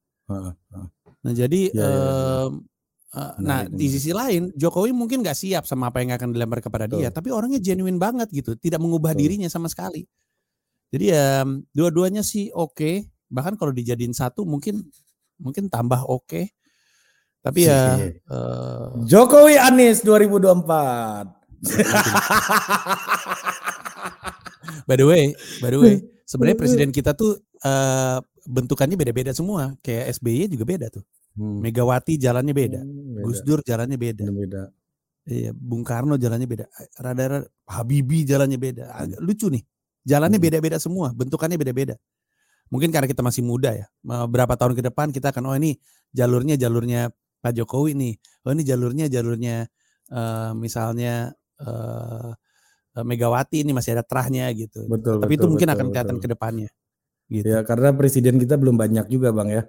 Nah 1.21 1.33
jadi, 1.35 1.69
Ya, 1.75 1.85
ya, 1.85 1.91
ya. 1.91 3.25
nah 3.43 3.67
Menarik, 3.67 3.75
di 3.75 3.87
sisi 3.91 4.15
lain 4.15 4.55
Jokowi 4.55 4.95
mungkin 4.95 5.21
nggak 5.21 5.35
siap 5.35 5.67
sama 5.67 5.91
apa 5.91 5.99
yang 6.01 6.15
akan 6.15 6.31
dilempar 6.31 6.63
kepada 6.63 6.87
dia, 6.87 7.11
tapi 7.11 7.35
orangnya 7.35 7.59
genuine 7.59 7.99
banget 7.99 8.31
gitu, 8.31 8.55
tidak 8.55 8.79
mengubah 8.79 9.13
Betul. 9.13 9.27
dirinya 9.27 9.51
sama 9.51 9.67
sekali. 9.67 10.07
Jadi 10.91 11.05
ya 11.15 11.47
dua-duanya 11.71 12.27
sih 12.27 12.51
oke, 12.51 13.07
bahkan 13.31 13.55
kalau 13.55 13.71
dijadiin 13.71 14.11
satu 14.11 14.43
mungkin 14.43 14.83
mungkin 15.39 15.71
tambah 15.71 16.03
oke. 16.07 16.51
Tapi 17.41 17.61
ya 17.65 17.97
eh, 18.11 18.87
Jokowi 19.07 19.57
Anies 19.57 20.05
2024. 20.05 21.41
by 24.89 24.97
the 24.99 25.07
way, 25.07 25.33
by 25.63 25.71
the 25.73 25.79
way, 25.81 25.95
sebenarnya 26.29 26.59
presiden 26.59 26.91
kita 26.93 27.15
tuh 27.17 27.39
eh, 27.65 28.19
bentukannya 28.45 28.99
beda-beda 28.99 29.31
semua. 29.33 29.73
Kayak 29.81 30.21
SBY 30.21 30.51
juga 30.53 30.65
beda 30.69 30.87
tuh. 30.91 31.07
Hmm. 31.39 31.63
Megawati 31.63 32.19
jalannya 32.19 32.51
beda, 32.51 32.83
Hmm, 32.83 33.23
Gus 33.23 33.41
Dur 33.47 33.63
jalannya 33.63 33.95
beda. 33.95 34.27
Beda. 34.27 34.63
Iya, 35.31 35.55
Bung 35.55 35.87
Karno 35.87 36.19
jalannya 36.19 36.49
beda. 36.51 36.67
Rada-rada 36.99 37.47
Habibie 37.71 38.27
jalannya 38.27 38.59
beda. 38.59 38.91
Agak 38.91 39.21
lucu 39.23 39.47
nih. 39.47 39.63
Jalannya 40.11 40.43
Hmm. 40.43 40.47
beda-beda 40.51 40.79
semua, 40.83 41.15
bentukannya 41.15 41.55
beda-beda. 41.55 41.95
Mungkin 42.67 42.91
karena 42.91 43.07
kita 43.07 43.23
masih 43.23 43.47
muda 43.47 43.71
ya. 43.71 43.87
Berapa 44.27 44.59
tahun 44.59 44.75
ke 44.75 44.83
depan 44.91 45.11
kita 45.11 45.31
akan 45.31 45.43
oh 45.47 45.55
ini 45.55 45.79
jalurnya 46.11 46.55
jalurnya 46.55 47.11
Pak 47.39 47.55
Jokowi 47.55 47.95
nih. 47.95 48.15
Oh 48.43 48.51
ini 48.51 48.63
jalurnya 48.63 49.07
jalurnya 49.07 49.71
eh, 50.11 50.51
misalnya 50.59 51.31
eh, 51.63 52.31
Megawati 52.91 53.63
ini 53.63 53.71
masih 53.71 53.95
ada 53.95 54.03
terahnya 54.03 54.51
gitu. 54.51 54.83
Betul. 54.91 55.23
Tapi 55.23 55.39
itu 55.39 55.47
betul, 55.47 55.51
mungkin 55.55 55.67
betul, 55.71 55.79
akan 55.79 55.87
kelihatan 55.95 56.17
betul. 56.19 56.25
ke 56.27 56.35
depannya. 56.35 56.71
Gitu. 57.31 57.47
Ya 57.47 57.59
karena 57.63 57.89
presiden 57.95 58.35
kita 58.43 58.59
belum 58.59 58.75
banyak 58.75 59.07
juga 59.07 59.31
bang 59.31 59.49
ya. 59.49 59.63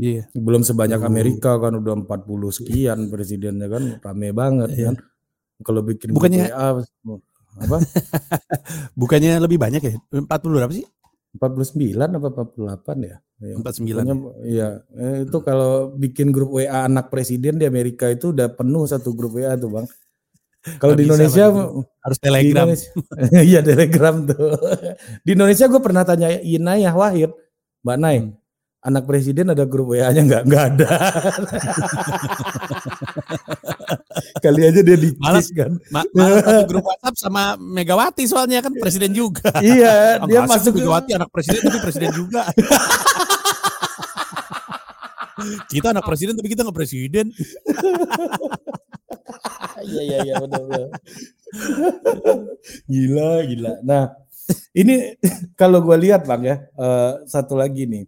Iya. 0.00 0.22
Belum 0.32 0.64
sebanyak. 0.64 0.96
Amerika 1.04 1.60
kan 1.60 1.76
udah 1.76 2.08
40 2.08 2.48
sekian 2.48 3.12
presidennya 3.12 3.68
kan 3.68 3.84
rame 4.00 4.32
banget 4.32 4.68
Iya. 4.72 4.84
kan. 4.88 4.94
Kalau 5.60 5.80
bikin 5.84 6.16
Bukannya- 6.16 6.48
WA, 6.48 6.68
apa 7.58 7.76
Bukannya 9.00 9.42
lebih 9.42 9.58
banyak 9.58 9.82
ya? 9.82 9.94
40 10.10 10.24
berapa 10.30 10.72
sih? 10.72 10.86
49 11.36 11.94
apa 11.98 12.28
48 12.32 13.04
ya? 13.04 13.16
Ya, 13.38 13.54
49. 13.54 13.62
pokoknya, 13.62 14.14
Iya, 14.42 14.68
eh, 14.98 15.16
itu 15.22 15.38
kalau 15.46 15.94
bikin 15.94 16.34
grup 16.34 16.58
WA 16.58 16.88
anak 16.88 17.12
presiden 17.12 17.60
di 17.60 17.68
Amerika 17.68 18.10
itu 18.10 18.34
udah 18.34 18.50
penuh 18.50 18.82
satu 18.88 19.14
grup 19.14 19.38
WA 19.38 19.54
tuh 19.54 19.70
bang. 19.70 19.86
Kalau 20.82 20.98
di 20.98 21.06
Indonesia, 21.06 21.46
Bang. 21.48 21.86
Harus 22.02 22.18
telegram. 22.18 22.66
Iya 23.48 23.62
telegram 23.62 24.26
tuh. 24.26 24.58
Di 25.22 25.38
Indonesia 25.38 25.70
gue 25.70 25.80
pernah 25.80 26.02
tanya 26.02 26.34
Inayah 26.34 26.92
Wahid, 26.92 27.30
Mbak 27.86 27.98
Nay, 28.02 28.16
Hmm. 28.18 28.34
anak 28.82 29.06
presiden 29.06 29.54
ada 29.54 29.62
grup 29.70 29.94
WA-nya 29.94 30.22
nggak? 30.26 30.42
Nggak 30.50 30.64
ada. 30.74 30.90
Kali 34.44 34.60
aja 34.64 34.80
dia 34.80 34.96
di 34.96 35.10
Malah- 35.16 35.44
kan. 35.54 35.72
Ma 35.90 36.00
malah 36.12 36.40
satu 36.44 36.64
grup 36.68 36.84
WhatsApp 36.90 37.16
sama 37.18 37.42
Megawati 37.56 38.24
soalnya 38.28 38.60
kan 38.60 38.72
presiden 38.76 39.12
juga. 39.12 39.48
iya, 39.60 40.16
dia 40.28 40.44
masuk 40.44 40.76
ke 40.76 40.80
Megawati 40.82 41.10
anak 41.16 41.30
presiden 41.32 41.60
tapi 41.66 41.78
presiden 41.82 42.10
juga. 42.14 42.42
kita 45.70 45.94
anak 45.94 46.04
presiden 46.04 46.34
tapi 46.34 46.48
kita 46.50 46.66
nggak 46.66 46.76
presiden. 46.76 47.26
Iya 49.78 50.02
iya 50.02 50.18
iya 50.26 50.34
benar 50.42 50.60
benar. 50.66 50.88
gila 52.90 53.30
gila. 53.46 53.72
Nah, 53.86 54.04
ini 54.74 55.14
kalau 55.54 55.80
gua 55.80 55.96
lihat 55.96 56.26
Bang 56.26 56.42
ya, 56.44 56.66
eh, 56.66 57.12
satu 57.24 57.54
lagi 57.54 57.86
nih. 57.86 58.04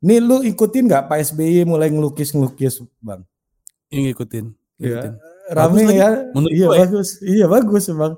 Nih 0.00 0.18
lu 0.20 0.40
ikutin 0.40 0.88
nggak 0.88 1.08
Pak 1.08 1.18
SBY 1.32 1.64
mulai 1.68 1.92
ngelukis-ngelukis 1.92 2.84
Bang? 3.00 3.24
Ini 3.90 4.12
ngikutin. 4.12 4.59
Ngikutin. 4.80 5.12
Rame 5.50 5.82
lagi, 5.82 5.98
ya. 5.98 6.08
menurut 6.30 6.54
iya 6.54 6.66
ya. 6.66 6.78
bagus. 6.86 7.08
Iya 7.20 7.46
bagus 7.50 7.84
Bang. 7.92 8.14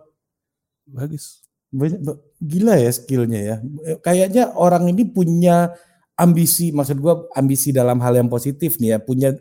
Bagus. 0.87 1.25
Banyak, 1.73 2.01
gila 2.37 2.75
ya 2.77 2.91
skillnya 2.93 3.41
ya. 3.41 3.57
Kayaknya 4.05 4.53
orang 4.53 4.93
ini 4.93 5.09
punya 5.09 5.73
ambisi, 6.21 6.69
maksud 6.71 7.01
gua 7.01 7.25
ambisi 7.33 7.73
dalam 7.73 7.97
hal 8.05 8.21
yang 8.21 8.29
positif 8.29 8.77
nih 8.77 8.95
ya, 8.95 8.99
punya 9.01 9.33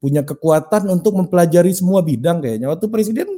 punya 0.00 0.24
kekuatan 0.24 0.88
untuk 0.88 1.16
mempelajari 1.16 1.76
semua 1.76 2.00
bidang 2.00 2.40
kayaknya. 2.40 2.72
Waktu 2.72 2.88
presiden 2.88 3.28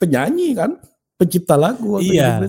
penyanyi 0.00 0.56
kan, 0.56 0.80
pencipta 1.20 1.60
lagu. 1.60 2.00
Iya. 2.00 2.40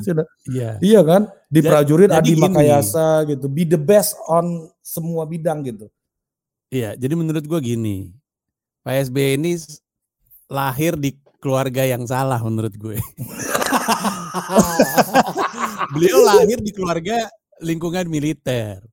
Iya. 0.48 0.80
Iya 0.80 1.02
kan, 1.04 1.28
di 1.52 1.60
prajurit 1.60 2.08
Adi 2.16 2.40
gini. 2.40 2.44
Makayasa 2.48 3.28
gitu, 3.28 3.52
be 3.52 3.68
the 3.68 3.80
best 3.80 4.16
on 4.32 4.72
semua 4.80 5.28
bidang 5.28 5.68
gitu. 5.68 5.92
Iya, 6.72 6.96
jadi 6.96 7.14
menurut 7.20 7.44
gua 7.44 7.60
gini. 7.60 8.16
Pak 8.88 9.12
SBY 9.12 9.36
ini 9.36 9.60
lahir 10.50 10.98
di 10.98 11.14
keluarga 11.40 11.86
yang 11.86 12.04
salah 12.10 12.42
menurut 12.42 12.74
gue. 12.76 12.98
beliau 15.96 16.20
lahir 16.26 16.60
di 16.60 16.72
keluarga 16.76 17.30
lingkungan 17.64 18.10
militer. 18.10 18.84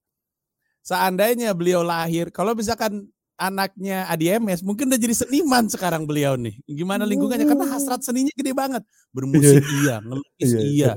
Seandainya 0.86 1.50
beliau 1.50 1.82
lahir, 1.82 2.30
kalau 2.30 2.54
misalkan 2.54 3.10
anaknya 3.34 4.06
ADMS, 4.06 4.62
mungkin 4.62 4.86
udah 4.86 5.00
jadi 5.00 5.26
seniman 5.26 5.66
sekarang 5.66 6.06
beliau 6.06 6.38
nih. 6.38 6.54
Gimana 6.62 7.02
lingkungannya? 7.02 7.42
Karena 7.42 7.66
hasrat 7.66 8.06
seninya 8.06 8.30
gede 8.32 8.54
banget. 8.54 8.86
Bermusik 9.10 9.66
iya, 9.82 9.98
ngelukis 10.00 10.50
iya. 10.54 10.92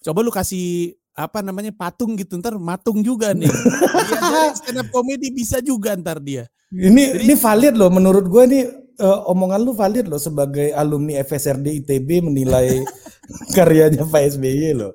Coba 0.00 0.24
lu 0.24 0.32
kasih 0.32 0.96
apa 1.16 1.40
namanya 1.40 1.72
patung 1.72 2.12
gitu 2.16 2.36
ntar 2.40 2.56
matung 2.56 3.04
juga 3.04 3.36
nih. 3.36 3.48
Dia 4.32 4.44
stand 4.56 4.80
up 4.84 4.88
comedy 4.92 5.28
bisa 5.32 5.60
juga 5.60 5.96
ntar 5.96 6.20
dia. 6.20 6.48
Ini 6.72 6.92
Jadi- 6.92 7.24
ini 7.28 7.34
valid 7.36 7.74
loh 7.76 7.92
menurut 7.92 8.24
gue 8.26 8.44
nih 8.48 8.64
eh, 8.96 9.20
omongan 9.28 9.60
lu 9.60 9.72
valid 9.72 10.08
loh 10.08 10.18
sebagai 10.18 10.72
alumni 10.72 11.20
FSRD 11.20 11.84
ITB 11.84 12.24
menilai 12.24 12.80
karyanya 13.56 14.04
Pak 14.04 14.36
SBY 14.36 14.72
loh. 14.74 14.92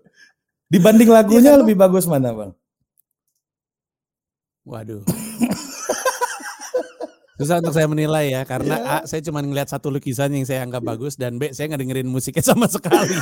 Dibanding 0.72 1.12
lagunya 1.12 1.51
Iya, 1.51 1.53
kan, 1.55 1.62
lebih 1.67 1.75
bagus 1.75 2.08
mana 2.08 2.31
bang? 2.31 2.51
Waduh. 4.63 5.03
Susah 7.36 7.58
untuk 7.58 7.74
saya 7.74 7.89
menilai 7.89 8.29
ya 8.29 8.46
karena 8.46 8.77
A 8.86 8.98
saya 9.10 9.17
cuma 9.25 9.41
ngeliat 9.41 9.65
satu 9.65 9.89
lukisan 9.89 10.29
yang 10.29 10.46
saya 10.46 10.62
anggap 10.62 10.86
bagus 10.86 11.17
dan 11.17 11.41
B 11.41 11.50
saya 11.51 11.74
nggak 11.74 11.81
dengerin 11.81 12.05
musiknya 12.05 12.46
sama 12.46 12.70
sekali. 12.70 13.17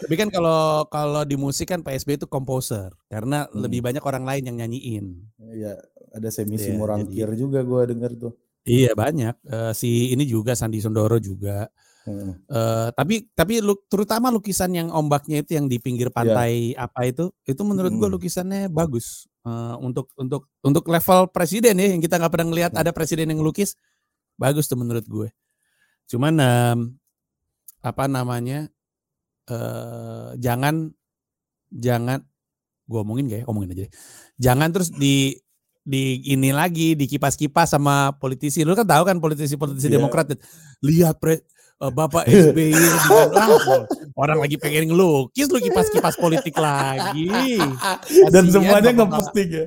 Tapi 0.00 0.14
kan 0.16 0.28
kalau 0.32 0.88
kalau 0.88 1.22
di 1.24 1.36
musik 1.36 1.68
kan 1.68 1.84
PSB 1.84 2.16
itu 2.16 2.26
komposer 2.28 2.92
karena 3.12 3.44
Hmm. 3.46 3.60
lebih 3.68 3.84
banyak 3.84 4.00
orang 4.00 4.24
lain 4.24 4.42
yang 4.48 4.56
nyanyiin. 4.64 5.06
Iya 5.52 5.76
ada 6.16 6.28
semi 6.32 6.56
Iya, 6.56 6.72
Morangkir 6.74 7.28
juga 7.36 7.60
gue 7.60 7.82
denger 7.92 8.12
tuh. 8.16 8.32
Iya 8.66 8.96
banyak. 8.96 9.34
Eh, 9.46 9.72
si 9.76 10.10
ini 10.10 10.24
juga 10.26 10.56
Sandi 10.58 10.80
Sondoro 10.82 11.20
juga. 11.22 11.68
Heeh. 12.08 12.32
Eh, 12.50 12.88
tapi 12.96 13.28
tapi 13.34 13.60
lu, 13.62 13.76
terutama 13.86 14.32
lukisan 14.32 14.74
yang 14.74 14.88
ombaknya 14.90 15.44
itu 15.44 15.54
yang 15.58 15.66
di 15.70 15.78
pinggir 15.78 16.10
pantai 16.10 16.74
apa 16.74 17.06
itu 17.06 17.30
itu 17.44 17.62
menurut 17.66 17.92
gua 17.94 18.08
Mm. 18.10 18.14
lukisannya 18.18 18.62
bagus 18.70 19.26
Eh, 19.46 19.76
untuk 19.78 20.10
untuk 20.18 20.50
untuk 20.58 20.82
level 20.90 21.30
presiden 21.30 21.78
ya 21.78 21.94
yang 21.94 22.02
kita 22.02 22.18
nggak 22.18 22.34
pernah 22.34 22.50
ngelihat 22.50 22.72
ada 22.74 22.90
presiden 22.90 23.30
yang 23.30 23.38
ngelukis 23.38 23.78
bagus 24.34 24.66
tuh 24.66 24.74
menurut 24.74 25.06
gue 25.06 25.30
cuman 26.10 26.34
em, 26.34 26.78
apa 27.78 28.10
namanya 28.10 28.66
eh 29.46 30.34
jangan 30.42 30.90
jangan 31.70 32.26
gua 32.90 33.06
omongin 33.06 33.30
gak 33.30 33.40
ya 33.42 33.44
omongin 33.46 33.70
aja 33.70 33.82
deh. 33.86 33.92
jangan 34.34 34.68
terus 34.74 34.90
di 34.90 35.38
di 35.86 36.18
ini 36.26 36.50
lagi 36.50 36.98
di 36.98 37.06
kipas-kipas 37.06 37.70
sama 37.78 38.10
politisi 38.18 38.66
lu 38.66 38.74
kan 38.74 38.82
tahu 38.82 39.06
kan 39.06 39.22
politisi-politisi 39.22 39.86
Iya. 39.86 40.02
demokrat 40.02 40.26
lihat 40.82 41.22
pre, 41.22 41.46
eh, 41.76 41.92
Bapak 41.92 42.24
SBY 42.24 42.72
dengan 42.72 43.30
ah, 43.36 43.82
orang 44.16 44.38
lagi 44.40 44.56
pengen 44.56 44.92
ngelukis 44.92 45.46
lu 45.52 45.60
kipas-kipas 45.60 46.16
politik 46.16 46.56
lagi. 46.56 47.60
Dan 48.32 48.48
semuanya 48.48 48.90
ngeposting 48.96 49.48
ya. 49.52 49.64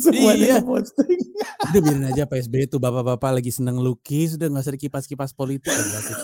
Semuanya 0.00 0.46
Iya. 0.48 0.56
ngeposting. 0.64 1.20
Udah 1.68 1.80
biarin 1.84 2.04
aja 2.08 2.22
Pak 2.24 2.38
SBY 2.48 2.64
tuh 2.72 2.80
bapak-bapak 2.80 3.40
lagi 3.40 3.52
seneng 3.52 3.78
lukis 3.80 4.40
udah 4.40 4.48
gak 4.48 4.64
usah 4.64 4.74
dikipas-kipas 4.80 5.30
politik 5.36 5.72
kasih. 5.72 6.16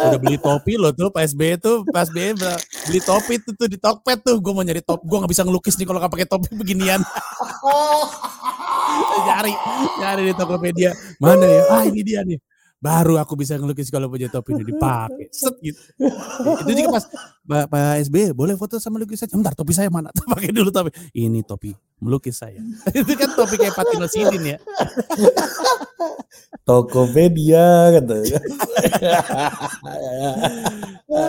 Udah 0.00 0.18
beli 0.20 0.36
topi 0.40 0.76
lo 0.76 0.92
tuh 0.92 1.08
Pak 1.08 1.24
SBY 1.32 1.60
tuh 1.60 1.84
Pak 1.88 2.12
SBY 2.12 2.36
beli 2.88 3.00
topi 3.04 3.34
tuh, 3.40 3.52
tuh 3.56 3.68
di 3.68 3.76
Tokped 3.80 4.24
tuh 4.24 4.36
gue 4.40 4.52
mau 4.52 4.64
nyari 4.64 4.80
top 4.84 5.04
gue 5.04 5.16
nggak 5.16 5.30
bisa 5.30 5.44
ngelukis 5.44 5.76
nih 5.76 5.86
kalau 5.88 6.00
nggak 6.00 6.12
pakai 6.12 6.28
topi 6.28 6.48
beginian 6.56 7.00
nyari 9.28 9.52
nyari 10.00 10.22
di 10.32 10.34
Tokopedia 10.34 10.90
mana 11.20 11.44
ya 11.44 11.62
ah 11.68 11.82
ini 11.84 12.00
dia 12.00 12.20
nih 12.24 12.38
baru 12.80 13.20
aku 13.20 13.36
bisa 13.36 13.60
ngelukis 13.60 13.92
kalau 13.92 14.08
punya 14.08 14.32
topi 14.32 14.56
ini 14.56 14.64
dipakai 14.64 15.28
set 15.28 15.52
gitu 15.60 15.76
itu 16.64 16.72
juga 16.80 16.96
pas 16.96 17.04
Pak, 17.44 17.64
Pak 17.68 17.94
SBY 18.08 18.32
boleh 18.32 18.56
foto 18.56 18.80
sama 18.80 18.96
lukisan 18.96 19.28
bentar 19.28 19.52
topi 19.52 19.76
saya 19.76 19.92
mana 19.92 20.08
pakai 20.32 20.48
dulu 20.48 20.72
topi 20.72 20.90
ini 21.12 21.44
topi 21.44 21.76
melukis 22.00 22.40
saya 22.40 22.64
itu 22.98 23.12
kan 23.20 23.36
topi 23.36 23.60
kayak 23.60 23.76
Patino 23.76 24.08
Sidin 24.08 24.56
ya 24.56 24.58
Tokopedia 26.64 27.98
kata. 27.98 28.16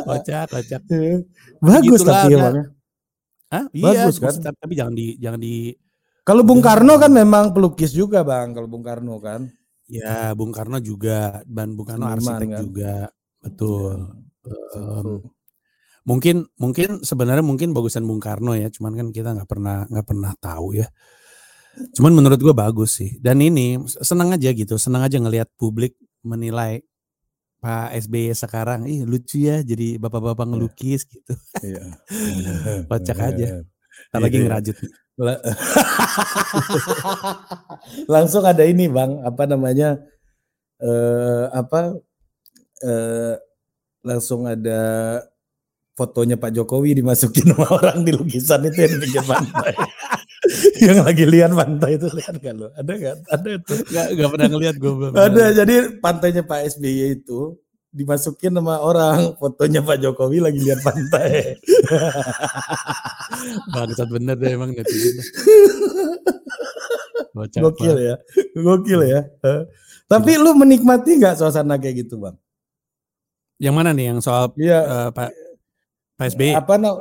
kocak 0.05 0.43
kocak 0.49 0.81
Bagus 1.61 2.01
Gitulah, 2.01 2.25
tapi 2.25 2.33
emangnya. 2.35 2.63
Hah? 3.51 3.63
iya 3.75 4.07
Bagus, 4.07 4.17
kan? 4.21 4.53
tapi 4.55 4.73
jangan 4.77 4.93
di 4.95 5.07
jangan 5.19 5.39
di 5.41 5.75
Kalau 6.21 6.45
Bung 6.45 6.61
Karno 6.61 7.01
kan 7.01 7.09
memang 7.09 7.49
pelukis 7.49 7.97
juga 7.97 8.21
bang. 8.21 8.53
Kalau 8.53 8.69
Bung 8.69 8.85
Karno 8.85 9.17
kan. 9.17 9.49
Ya 9.91 10.32
Bung 10.39 10.56
Karno 10.56 10.80
juga 10.80 11.43
dan 11.45 11.75
Bung 11.75 11.88
Karno 11.89 12.08
Seniman, 12.08 12.15
arsitek 12.15 12.47
kan? 12.49 12.62
juga 12.63 12.93
betul 13.43 13.95
Iya. 14.41 14.58
Em, 15.06 15.10
mungkin 16.01 16.36
mungkin 16.58 16.89
sebenarnya 17.06 17.45
mungkin 17.45 17.77
bagusan 17.77 18.10
Bung 18.10 18.17
Karno 18.17 18.58
ya 18.58 18.73
cuman 18.73 18.93
kan 18.97 19.08
kita 19.13 19.38
nggak 19.38 19.49
pernah 19.49 19.86
nggak 19.86 20.08
pernah 20.10 20.34
tahu 20.41 20.82
ya 20.82 20.89
cuman 21.95 22.12
menurut 22.17 22.39
gua 22.41 22.56
bagus 22.58 22.99
sih 22.99 23.15
dan 23.23 23.39
ini 23.39 23.80
senang 24.04 24.34
aja 24.36 24.51
gitu 24.51 24.75
senang 24.75 25.08
aja 25.08 25.17
ngelihat 25.21 25.47
publik 25.56 25.95
menilai 26.25 26.84
Pak 27.62 27.93
SBY 28.10 28.34
sekarang 28.34 28.89
ih 28.89 29.06
lucu 29.06 29.45
ya 29.45 29.62
jadi 29.62 30.01
bapak-bapak 30.01 30.49
ngelukis 30.49 31.06
gitu 31.06 31.38
Iya. 31.62 31.84
Kocak 32.89 33.19
aja. 33.21 33.62
Ntar 34.10 34.19
Iya, 34.19 34.23
lagi 34.25 34.38
iya. 34.41 34.43
ngerajut 34.49 34.75
Langsung 38.13 38.43
ada 38.45 38.63
ini 38.65 38.89
bang, 38.89 39.21
apa 39.21 39.43
namanya? 39.45 40.01
eh 40.81 41.45
apa? 41.53 41.93
eh 42.81 43.38
langsung 44.01 44.49
ada 44.49 45.21
fotonya 45.93 46.41
Pak 46.41 46.57
Jokowi 46.57 46.97
dimasukin 46.97 47.53
sama 47.53 47.69
orang 47.77 48.01
di 48.01 48.12
lukisan 48.15 48.65
itu 48.65 48.79
yang 48.81 48.91
di 48.97 48.99
pinggir 49.05 49.25
pantai. 49.25 49.73
yang 50.89 51.05
lagi 51.05 51.25
lihat 51.29 51.53
pantai 51.53 52.01
itu 52.01 52.10
lihat 52.10 52.36
gak 52.41 52.53
lo? 52.57 52.73
Ada 52.73 52.91
gak? 52.97 53.15
Ada 53.29 53.49
tuh. 53.62 53.77
nggak 53.86 54.07
nggak 54.17 54.29
pernah 54.34 54.47
ngeliat 54.49 54.75
gue 54.81 54.91
belum 54.91 55.12
Ada. 55.13 55.45
Jadi 55.62 55.75
pantainya 56.01 56.41
Pak 56.41 56.60
SBY 56.77 57.21
itu 57.21 57.53
dimasukin 57.91 58.56
sama 58.56 58.80
orang 58.80 59.36
fotonya 59.36 59.84
Pak 59.84 59.99
Jokowi 59.99 60.39
lagi 60.39 60.60
lihat 60.63 60.80
pantai. 60.82 61.60
bangsat 63.75 64.08
bener 64.08 64.36
deh 64.39 64.56
emang 64.56 64.71
netizen 64.71 65.19
Gokil 67.32 67.95
ya, 67.99 68.15
gokil 68.60 69.01
ya. 69.08 69.21
Tapi 70.08 70.36
lu 70.36 70.51
menikmati 70.51 71.15
nggak 71.15 71.39
suasana 71.39 71.80
kayak 71.80 72.04
gitu 72.08 72.19
bang? 72.19 72.36
yang 73.62 73.77
mana 73.77 73.93
nih 73.93 74.10
yang 74.10 74.19
soal 74.19 74.49
Iya. 74.58 74.80
eh, 74.82 75.10
Pak 75.13 75.30
Pak 76.17 76.27
SBY 76.34 76.51
Apa 76.58 76.82
no, 76.82 76.97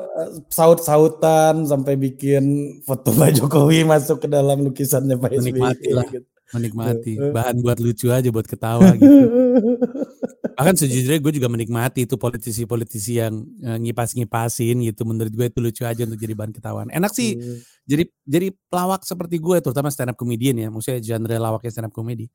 saut-sautan 0.52 1.64
sampai 1.64 1.96
bikin 1.96 2.76
foto 2.84 3.16
Pak 3.16 3.40
Jokowi 3.40 3.88
masuk 3.88 4.20
ke 4.20 4.28
dalam 4.28 4.60
lukisannya 4.68 5.16
Pak 5.16 5.40
SBY. 5.40 5.56
Menikmati 5.56 5.90
lah. 5.96 6.04
gitu. 6.12 6.28
menikmati 6.50 7.12
bahan 7.30 7.62
buat 7.64 7.78
lucu 7.80 8.10
aja 8.12 8.28
buat 8.28 8.44
ketawa 8.44 8.92
gitu 8.98 9.08
Bahkan 10.60 10.76
sejujurnya 10.76 11.24
gue 11.24 11.32
juga 11.40 11.48
menikmati 11.48 12.04
itu 12.04 12.20
politisi-politisi 12.20 13.16
yang 13.16 13.48
uh, 13.64 13.80
ngipas-ngipasin 13.80 14.84
gitu. 14.84 15.08
Menurut 15.08 15.32
gue 15.32 15.48
itu 15.48 15.56
lucu 15.56 15.82
aja 15.88 16.04
untuk 16.04 16.20
jadi 16.20 16.36
bahan 16.36 16.52
ketahuan. 16.52 16.92
Enak 16.92 17.16
sih 17.16 17.40
hmm. 17.40 17.88
jadi 17.88 18.04
jadi 18.28 18.46
pelawak 18.68 19.08
seperti 19.08 19.40
gue 19.40 19.56
terutama 19.64 19.88
stand 19.88 20.12
up 20.12 20.20
comedian 20.20 20.60
ya. 20.60 20.68
Maksudnya 20.68 21.00
genre 21.00 21.36
lawaknya 21.40 21.72
stand 21.72 21.88
up 21.88 21.96
comedy. 21.96 22.28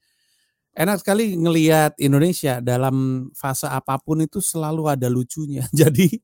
Enak 0.73 1.05
sekali 1.05 1.37
ngelihat 1.37 1.93
Indonesia 2.01 2.65
dalam 2.65 3.29
fase 3.37 3.69
apa 3.69 4.01
pun 4.01 4.25
itu 4.25 4.41
selalu 4.41 4.89
ada 4.89 5.05
lucunya. 5.05 5.61
Jadi 5.85 6.17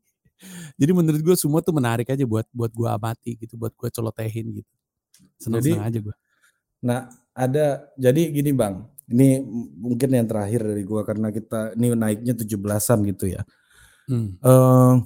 jadi 0.73 0.89
menurut 0.89 1.21
gue 1.21 1.35
semua 1.37 1.61
tuh 1.61 1.69
menarik 1.69 2.09
aja 2.09 2.25
buat 2.25 2.49
buat 2.49 2.73
gue 2.73 2.89
amati 2.89 3.37
gitu, 3.37 3.61
buat 3.61 3.77
gue 3.77 3.89
colotehin 3.93 4.49
gitu. 4.57 4.71
Senang-senang 5.37 5.85
aja 5.85 5.99
gue. 6.01 6.15
Nah, 6.81 7.13
ada 7.37 7.85
jadi 7.93 8.33
gini 8.33 8.49
Bang, 8.49 8.89
ini 9.09 9.41
mungkin 9.79 10.09
yang 10.13 10.27
terakhir 10.29 10.61
dari 10.61 10.83
gue 10.85 11.01
karena 11.01 11.33
kita 11.33 11.73
ini 11.79 11.95
naiknya 11.97 12.33
17-an 12.37 12.99
gitu 13.09 13.25
ya. 13.31 13.41
Hmm. 14.11 14.35
Uh, 14.43 15.01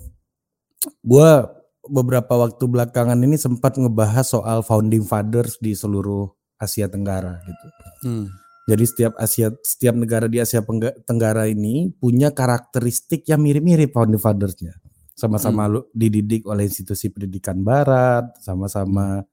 gua 1.06 1.52
beberapa 1.86 2.34
waktu 2.34 2.66
belakangan 2.66 3.20
ini 3.22 3.38
sempat 3.38 3.78
ngebahas 3.78 4.26
soal 4.26 4.66
founding 4.66 5.06
fathers 5.06 5.62
di 5.62 5.78
seluruh 5.78 6.26
Asia 6.58 6.90
Tenggara 6.90 7.38
gitu. 7.46 7.66
Hmm. 8.08 8.26
Jadi 8.66 8.84
setiap 8.90 9.14
Asia 9.22 9.54
setiap 9.62 9.94
negara 9.94 10.26
di 10.26 10.42
Asia 10.42 10.66
Tenggara 11.06 11.46
ini 11.46 11.94
punya 11.94 12.34
karakteristik 12.34 13.30
yang 13.30 13.46
mirip-mirip 13.46 13.94
founding 13.94 14.18
fathersnya 14.18 14.74
sama-sama 15.16 15.72
hmm. 15.72 15.96
dididik 15.96 16.44
oleh 16.44 16.68
institusi 16.68 17.08
pendidikan 17.08 17.64
barat, 17.64 18.36
sama-sama 18.44 19.24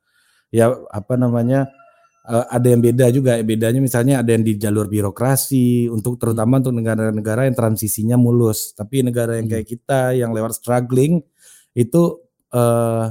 ya 0.54 0.70
apa 0.92 1.18
namanya 1.18 1.66
uh, 2.26 2.46
ada 2.50 2.66
yang 2.70 2.82
beda 2.82 3.10
juga. 3.10 3.38
Bedanya 3.42 3.80
misalnya 3.82 4.20
ada 4.22 4.30
yang 4.34 4.44
di 4.46 4.58
jalur 4.58 4.86
birokrasi 4.86 5.88
untuk 5.90 6.16
hmm. 6.16 6.20
terutama 6.20 6.62
untuk 6.62 6.74
negara-negara 6.74 7.48
yang 7.48 7.56
transisinya 7.56 8.16
mulus. 8.18 8.74
Tapi 8.74 9.06
negara 9.06 9.38
yang 9.38 9.46
hmm. 9.48 9.54
kayak 9.58 9.66
kita 9.66 10.00
yang 10.16 10.30
lewat 10.30 10.58
struggling 10.58 11.22
itu 11.72 12.02
uh, 12.52 13.10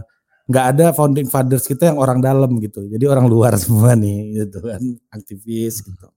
nggak 0.52 0.66
ada 0.76 0.86
founding 0.92 1.32
fathers 1.32 1.64
kita 1.66 1.92
yang 1.94 2.00
orang 2.00 2.20
dalam 2.20 2.52
gitu. 2.60 2.86
Jadi 2.88 3.06
orang 3.08 3.26
luar 3.28 3.56
semua 3.64 3.96
nih 3.98 4.48
gitu 4.48 4.60
kan 4.64 4.82
aktivis 5.12 5.84
gitu. 5.84 6.08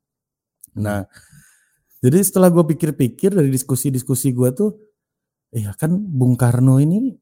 Nah, 0.75 1.07
jadi 2.03 2.19
setelah 2.19 2.51
gue 2.51 2.67
pikir-pikir 2.67 3.31
dari 3.31 3.47
diskusi-diskusi 3.47 4.35
gue 4.35 4.51
tuh 4.51 4.71
Iya 5.55 5.71
kan 5.79 5.95
Bung 5.95 6.35
Karno 6.35 6.83
ini 6.83 7.15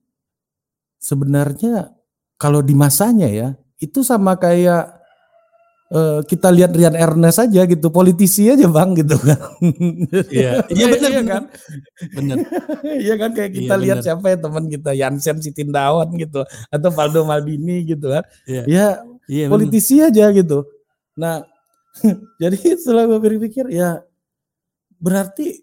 sebenarnya 0.97 1.93
kalau 2.41 2.65
di 2.65 2.73
masanya 2.73 3.29
ya 3.29 3.49
itu 3.77 4.01
sama 4.01 4.41
kayak 4.41 5.02
uh, 5.93 6.21
kita 6.25 6.49
lihat 6.49 6.73
Rian 6.73 6.97
Ernest 6.97 7.39
aja 7.45 7.63
gitu 7.69 7.93
politisi 7.93 8.49
aja 8.49 8.67
bang 8.67 8.97
gitu 8.97 9.17
kan 9.21 9.39
iya 10.35 10.65
iya 10.73 10.87
benar 10.89 11.11
iya 11.13 11.23
kan 11.23 11.43
benar 12.17 12.37
iya 13.05 13.15
kan 13.21 13.31
kayak 13.37 13.53
kita 13.53 13.75
iya, 13.77 13.83
lihat 13.85 13.99
bener. 14.01 14.07
siapa 14.09 14.27
ya 14.33 14.37
teman 14.41 14.65
kita 14.73 14.91
Yansen 14.97 15.39
Sitindawan 15.45 16.09
gitu 16.17 16.41
atau 16.73 16.91
Valdo 16.91 17.23
Maldini 17.29 17.85
gitu 17.85 18.11
kan 18.11 18.25
iya. 18.49 18.63
ya 18.65 18.87
iya, 19.29 19.47
politisi 19.53 20.01
bener. 20.01 20.09
aja 20.11 20.25
gitu 20.33 20.59
nah 21.13 21.45
jadi 22.41 22.57
setelah 22.81 23.05
gue 23.05 23.21
berpikir 23.21 23.69
ya 23.69 24.01
berarti 24.97 25.61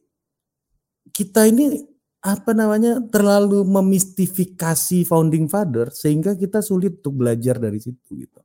kita 1.10 1.50
ini 1.50 1.90
apa 2.20 2.52
namanya 2.52 3.00
terlalu 3.08 3.64
memistifikasi 3.64 5.08
founding 5.08 5.48
father 5.48 5.88
sehingga 5.88 6.36
kita 6.36 6.60
sulit 6.60 7.00
untuk 7.00 7.24
belajar 7.24 7.56
dari 7.56 7.80
situ 7.80 8.12
gitu. 8.20 8.40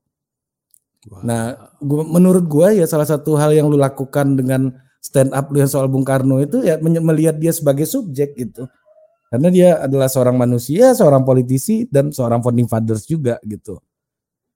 Wow. 1.04 1.20
Nah, 1.20 1.42
gua, 1.84 2.02
menurut 2.04 2.44
gua 2.48 2.72
ya 2.72 2.88
salah 2.88 3.04
satu 3.04 3.36
hal 3.36 3.52
yang 3.52 3.68
lu 3.68 3.76
lakukan 3.76 4.36
dengan 4.40 4.72
stand 5.04 5.36
up 5.36 5.52
lu 5.52 5.60
yang 5.60 5.68
soal 5.68 5.84
Bung 5.84 6.04
Karno 6.04 6.40
itu 6.40 6.64
ya 6.64 6.80
melihat 6.80 7.36
dia 7.36 7.52
sebagai 7.52 7.84
subjek 7.84 8.32
gitu. 8.40 8.64
Karena 9.28 9.48
dia 9.50 9.68
adalah 9.84 10.08
seorang 10.08 10.38
manusia, 10.38 10.94
seorang 10.96 11.26
politisi 11.26 11.84
dan 11.90 12.08
seorang 12.14 12.40
founding 12.40 12.70
fathers 12.70 13.04
juga 13.04 13.36
gitu. 13.44 13.76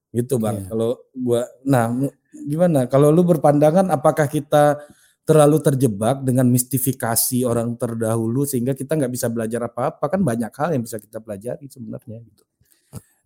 Gitu 0.09 0.41
Bang. 0.41 0.65
Yeah. 0.65 0.69
Kalau 0.73 0.91
gua 1.13 1.43
nah 1.69 1.93
gimana? 2.33 2.89
Kalau 2.89 3.13
lu 3.13 3.29
berpandangan 3.29 3.93
apakah 3.93 4.25
kita 4.25 4.81
terlalu 5.29 5.61
terjebak 5.61 6.25
dengan 6.25 6.49
mistifikasi 6.49 7.45
orang 7.45 7.77
terdahulu 7.77 8.49
sehingga 8.49 8.73
kita 8.73 8.97
nggak 8.97 9.13
bisa 9.13 9.29
belajar 9.29 9.69
apa-apa 9.69 10.09
kan 10.09 10.25
banyak 10.25 10.49
hal 10.49 10.73
yang 10.73 10.81
bisa 10.81 10.97
kita 10.97 11.21
pelajari 11.21 11.69
sebenarnya 11.69 12.25
gitu. 12.25 12.48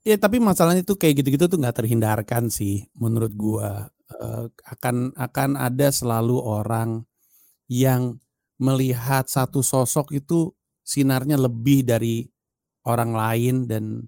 Ya 0.02 0.18
tapi 0.18 0.42
masalahnya 0.42 0.82
tuh 0.82 0.98
kayak 0.98 1.22
gitu-gitu 1.22 1.46
tuh 1.46 1.58
nggak 1.62 1.78
terhindarkan 1.78 2.50
sih 2.50 2.90
menurut 2.98 3.30
gua 3.38 3.86
uh, 4.18 4.50
akan 4.66 5.14
akan 5.14 5.50
ada 5.54 5.94
selalu 5.94 6.42
orang 6.42 7.06
yang 7.70 8.18
melihat 8.58 9.30
satu 9.30 9.62
sosok 9.62 10.10
itu 10.18 10.50
sinarnya 10.82 11.38
lebih 11.38 11.86
dari 11.86 12.26
orang 12.82 13.14
lain 13.14 13.70
dan 13.70 14.02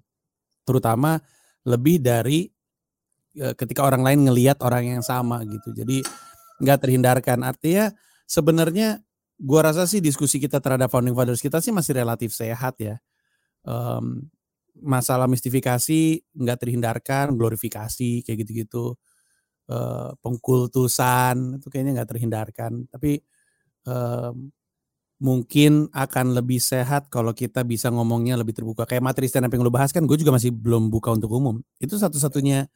terutama 0.67 1.15
lebih 1.63 2.03
dari 2.03 2.43
uh, 3.39 3.55
ketika 3.55 3.87
orang 3.87 4.03
lain 4.03 4.19
ngelihat 4.27 4.59
orang 4.67 4.99
yang 4.99 5.03
sama 5.03 5.47
gitu. 5.47 5.71
Jadi 5.71 6.03
nggak 6.59 6.79
terhindarkan. 6.83 7.39
Artinya 7.39 7.95
sebenarnya 8.27 8.99
gua 9.39 9.71
rasa 9.71 9.87
sih 9.87 10.03
diskusi 10.03 10.43
kita 10.43 10.59
terhadap 10.59 10.91
founding 10.91 11.15
fathers 11.15 11.39
kita 11.39 11.63
sih 11.63 11.71
masih 11.71 11.95
relatif 11.95 12.35
sehat 12.35 12.75
ya. 12.83 12.99
Um, 13.63 14.27
masalah 14.81 15.29
mistifikasi 15.29 16.23
nggak 16.35 16.57
terhindarkan, 16.59 17.35
glorifikasi 17.35 18.23
kayak 18.23 18.37
gitu-gitu, 18.43 18.95
uh, 19.71 20.11
pengkultusan 20.19 21.59
itu 21.61 21.67
kayaknya 21.71 22.01
nggak 22.01 22.09
terhindarkan. 22.11 22.71
Tapi 22.91 23.23
um, 23.87 24.51
mungkin 25.15 25.87
akan 25.95 26.35
lebih 26.35 26.59
sehat 26.59 27.07
kalau 27.07 27.31
kita 27.31 27.63
bisa 27.63 27.87
ngomongnya 27.87 28.35
lebih 28.35 28.51
terbuka. 28.51 28.83
Kayak 28.83 29.03
materi 29.07 29.31
stand 29.31 29.47
up 29.47 29.53
yang 29.55 29.63
lo 29.63 29.71
bahas 29.71 29.95
kan, 29.95 30.03
gue 30.03 30.17
juga 30.19 30.35
masih 30.35 30.51
belum 30.51 30.91
buka 30.91 31.15
untuk 31.15 31.31
umum. 31.31 31.63
Itu 31.79 31.95
satu-satunya 31.95 32.67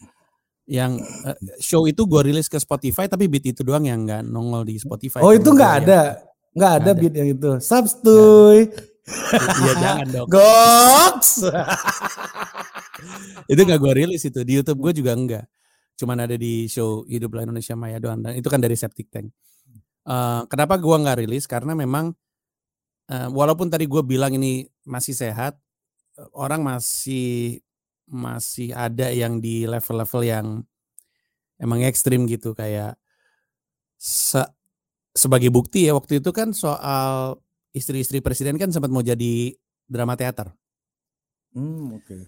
yang 0.70 1.02
uh, 1.26 1.38
show 1.58 1.90
itu 1.90 2.06
gue 2.06 2.22
rilis 2.30 2.46
ke 2.46 2.62
Spotify 2.62 3.10
tapi 3.10 3.26
beat 3.26 3.42
itu 3.42 3.66
doang 3.66 3.90
yang 3.90 4.06
nggak 4.06 4.22
nongol 4.30 4.64
di 4.64 4.78
Spotify. 4.78 5.20
Oh 5.26 5.34
itu 5.34 5.50
nggak 5.50 5.74
ada, 5.84 6.22
nggak 6.54 6.72
ada, 6.80 6.92
ada 6.94 7.00
beat 7.00 7.14
yang 7.18 7.30
itu. 7.34 7.52
Substuy. 7.58 8.70
Iya 9.08 9.74
jangan 9.80 10.08
dong. 10.16 10.28
Goks. 10.28 11.48
itu 13.52 13.62
nggak 13.64 13.80
gue 13.80 13.94
rilis 13.96 14.22
itu 14.28 14.40
di 14.44 14.60
YouTube 14.60 14.80
gue 14.84 14.94
juga 15.04 15.12
enggak. 15.16 15.46
Cuman 16.00 16.24
ada 16.24 16.36
di 16.36 16.68
show 16.72 17.04
Hiduplah 17.08 17.44
Indonesia 17.44 17.76
Maya 17.76 18.00
doang 18.00 18.24
dan 18.24 18.36
itu 18.36 18.48
kan 18.48 18.60
dari 18.60 18.76
Septic 18.76 19.12
Tank. 19.12 19.32
Uh, 20.08 20.48
kenapa 20.48 20.80
gue 20.80 20.96
nggak 20.96 21.18
rilis? 21.26 21.46
Karena 21.46 21.76
memang 21.76 22.16
uh, 23.12 23.30
walaupun 23.30 23.68
tadi 23.68 23.86
gue 23.86 24.02
bilang 24.04 24.34
ini 24.34 24.66
masih 24.88 25.14
sehat, 25.14 25.60
orang 26.34 26.64
masih 26.64 27.60
masih 28.10 28.74
ada 28.74 29.14
yang 29.14 29.38
di 29.38 29.70
level-level 29.70 30.22
yang 30.26 30.48
emang 31.62 31.86
ekstrim 31.86 32.26
gitu 32.26 32.58
kayak 32.58 32.98
se 34.00 34.42
sebagai 35.14 35.52
bukti 35.54 35.86
ya 35.86 35.94
waktu 35.94 36.24
itu 36.24 36.32
kan 36.32 36.56
soal 36.56 37.38
istri-istri 37.76 38.20
presiden 38.20 38.58
kan 38.58 38.74
sempat 38.74 38.90
mau 38.90 39.04
jadi 39.04 39.54
drama 39.86 40.14
teater. 40.18 40.54
Hmm, 41.54 41.98
oke. 41.98 42.06
Okay. 42.06 42.22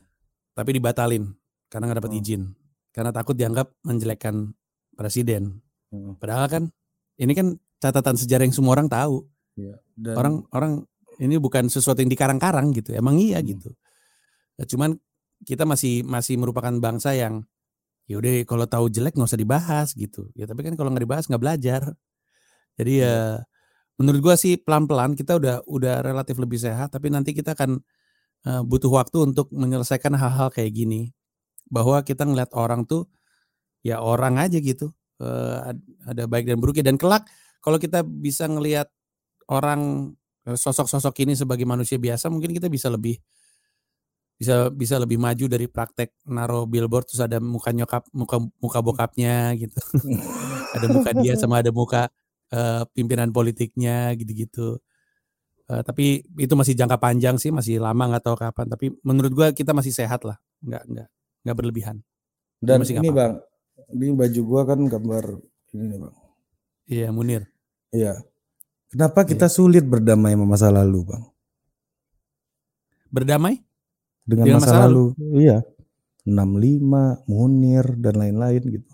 Tapi 0.54 0.70
dibatalin 0.78 1.30
karena 1.70 1.84
nggak 1.90 2.00
dapat 2.04 2.14
oh. 2.14 2.20
izin. 2.20 2.42
Karena 2.92 3.12
takut 3.16 3.38
dianggap 3.38 3.72
menjelekkan 3.86 4.52
presiden. 4.98 5.62
Oh. 5.94 6.18
Padahal 6.18 6.48
kan 6.52 6.64
ini 7.22 7.34
kan 7.38 7.56
catatan 7.82 8.18
sejarah 8.18 8.44
yang 8.46 8.56
semua 8.56 8.76
orang 8.78 8.92
tahu. 8.92 9.26
Ya, 9.56 9.78
dan... 9.96 10.16
Orang 10.18 10.36
orang 10.52 10.74
ini 11.22 11.38
bukan 11.38 11.70
sesuatu 11.70 12.02
yang 12.02 12.12
dikarang-karang 12.12 12.74
gitu. 12.74 12.92
Emang 12.94 13.18
iya 13.22 13.40
hmm. 13.40 13.48
gitu. 13.48 13.70
Ya, 14.58 14.66
cuman 14.68 14.98
kita 15.46 15.66
masih 15.66 16.06
masih 16.06 16.38
merupakan 16.38 16.74
bangsa 16.78 17.18
yang 17.18 17.46
ya 18.10 18.20
udah 18.20 18.44
kalau 18.44 18.66
tahu 18.68 18.86
jelek 18.92 19.16
nggak 19.16 19.30
usah 19.30 19.40
dibahas 19.40 19.88
gitu 19.96 20.28
ya 20.36 20.44
tapi 20.44 20.68
kan 20.68 20.76
kalau 20.76 20.92
nggak 20.92 21.06
dibahas 21.08 21.26
nggak 21.32 21.42
belajar 21.42 21.82
jadi 22.76 22.94
ya 23.08 23.16
menurut 24.02 24.22
gua 24.22 24.36
sih 24.36 24.58
pelan 24.58 24.90
pelan 24.90 25.14
kita 25.14 25.38
udah 25.38 25.64
udah 25.70 26.02
relatif 26.02 26.36
lebih 26.42 26.58
sehat 26.58 26.92
tapi 26.92 27.14
nanti 27.14 27.32
kita 27.38 27.54
akan 27.54 27.80
uh, 28.50 28.62
butuh 28.66 28.90
waktu 28.90 29.32
untuk 29.32 29.48
menyelesaikan 29.54 30.14
hal-hal 30.18 30.50
kayak 30.50 30.74
gini. 30.74 31.14
Bahwa 31.72 32.04
kita 32.04 32.28
ngeliat 32.28 32.52
orang 32.52 32.84
tuh 32.84 33.08
ya 33.86 34.04
orang 34.04 34.38
aja 34.38 34.60
gitu 34.60 34.92
uh, 35.24 35.72
ada 36.06 36.24
baik 36.28 36.50
dan 36.50 36.58
buruknya. 36.60 36.92
Dan 36.92 36.98
kelak 37.00 37.30
kalau 37.62 37.78
kita 37.78 38.02
bisa 38.04 38.50
ngelihat 38.50 38.90
orang 39.52 40.12
eh, 40.50 40.58
sosok-sosok 40.58 41.14
ini 41.28 41.34
sebagai 41.38 41.68
manusia 41.70 42.02
biasa 42.02 42.32
mungkin 42.34 42.56
kita 42.56 42.68
bisa 42.72 42.90
lebih 42.90 43.22
bisa 44.42 44.74
bisa 44.74 44.98
lebih 44.98 45.22
maju 45.22 45.46
dari 45.46 45.70
praktek 45.70 46.18
naro 46.26 46.66
billboard 46.66 47.06
terus 47.06 47.22
ada 47.22 47.38
muka 47.38 47.70
nyokap 47.70 48.10
muka 48.10 48.42
muka 48.58 48.80
bokapnya 48.82 49.54
gitu. 49.54 49.78
Ada 50.72 50.88
muka 50.88 51.12
dia 51.20 51.36
sama 51.36 51.60
ada 51.60 51.68
muka 51.68 52.08
uh, 52.52 52.84
pimpinan 52.94 53.34
politiknya 53.34 54.16
gitu-gitu 54.16 54.78
uh, 55.72 55.82
tapi 55.82 56.24
itu 56.40 56.54
masih 56.54 56.78
jangka 56.78 57.02
panjang 57.02 57.36
sih 57.42 57.50
masih 57.50 57.80
lama 57.82 58.16
nggak 58.16 58.24
tahu 58.24 58.38
kapan 58.40 58.68
tapi 58.70 58.96
menurut 59.02 59.32
gua 59.34 59.48
kita 59.52 59.72
masih 59.76 59.92
sehat 59.92 60.24
lah 60.28 60.38
nggak 60.62 60.84
nggak 60.88 61.08
nggak 61.48 61.56
berlebihan 61.58 61.98
dan 62.62 62.84
masih 62.84 63.02
ini 63.02 63.10
bang 63.10 63.42
ini 63.92 64.14
baju 64.14 64.42
gua 64.46 64.62
kan 64.68 64.80
gambar 64.86 65.42
ini 65.74 65.84
nih 65.90 66.00
bang 66.00 66.16
iya 66.92 67.08
Munir 67.10 67.44
iya 67.90 68.22
Kenapa 68.92 69.24
kita 69.24 69.48
sulit 69.48 69.88
berdamai 69.88 70.36
sama 70.36 70.44
masa 70.44 70.68
lalu, 70.68 71.08
Bang? 71.08 71.24
Berdamai? 73.08 73.64
Dengan, 74.28 74.44
Dengan 74.52 74.60
masa, 74.60 74.68
masa 74.68 74.84
lalu. 74.84 75.06
Iya. 75.40 75.58
65, 76.28 77.24
Munir 77.32 77.86
dan 77.96 78.20
lain-lain 78.20 78.62
gitu. 78.68 78.92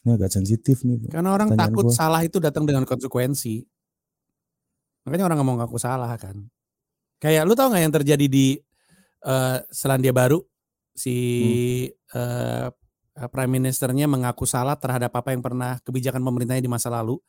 Ini 0.00 0.16
agak 0.16 0.32
sensitif 0.32 0.80
nih. 0.80 1.12
Karena 1.12 1.36
orang 1.36 1.52
takut 1.52 1.92
gua. 1.92 1.92
salah 1.92 2.20
itu 2.24 2.40
datang 2.40 2.64
dengan 2.64 2.88
konsekuensi. 2.88 3.60
Makanya 5.04 5.24
orang 5.28 5.38
ngomong 5.44 5.56
ngaku 5.64 5.76
salah 5.76 6.08
kan. 6.16 6.40
Kayak 7.20 7.44
lu 7.44 7.52
tau 7.52 7.68
nggak 7.68 7.82
yang 7.84 7.94
terjadi 8.00 8.26
di 8.26 8.56
eh, 9.28 9.58
Selandia 9.68 10.16
Baru 10.16 10.40
si 10.96 11.16
eh, 11.92 12.68
prime 13.28 13.52
ministernya 13.52 14.08
mengaku 14.08 14.48
salah 14.48 14.80
terhadap 14.80 15.12
apa 15.12 15.36
yang 15.36 15.44
pernah 15.44 15.76
kebijakan 15.84 16.24
pemerintahnya 16.24 16.64
di 16.64 16.72
masa 16.72 16.88
lalu. 16.88 17.20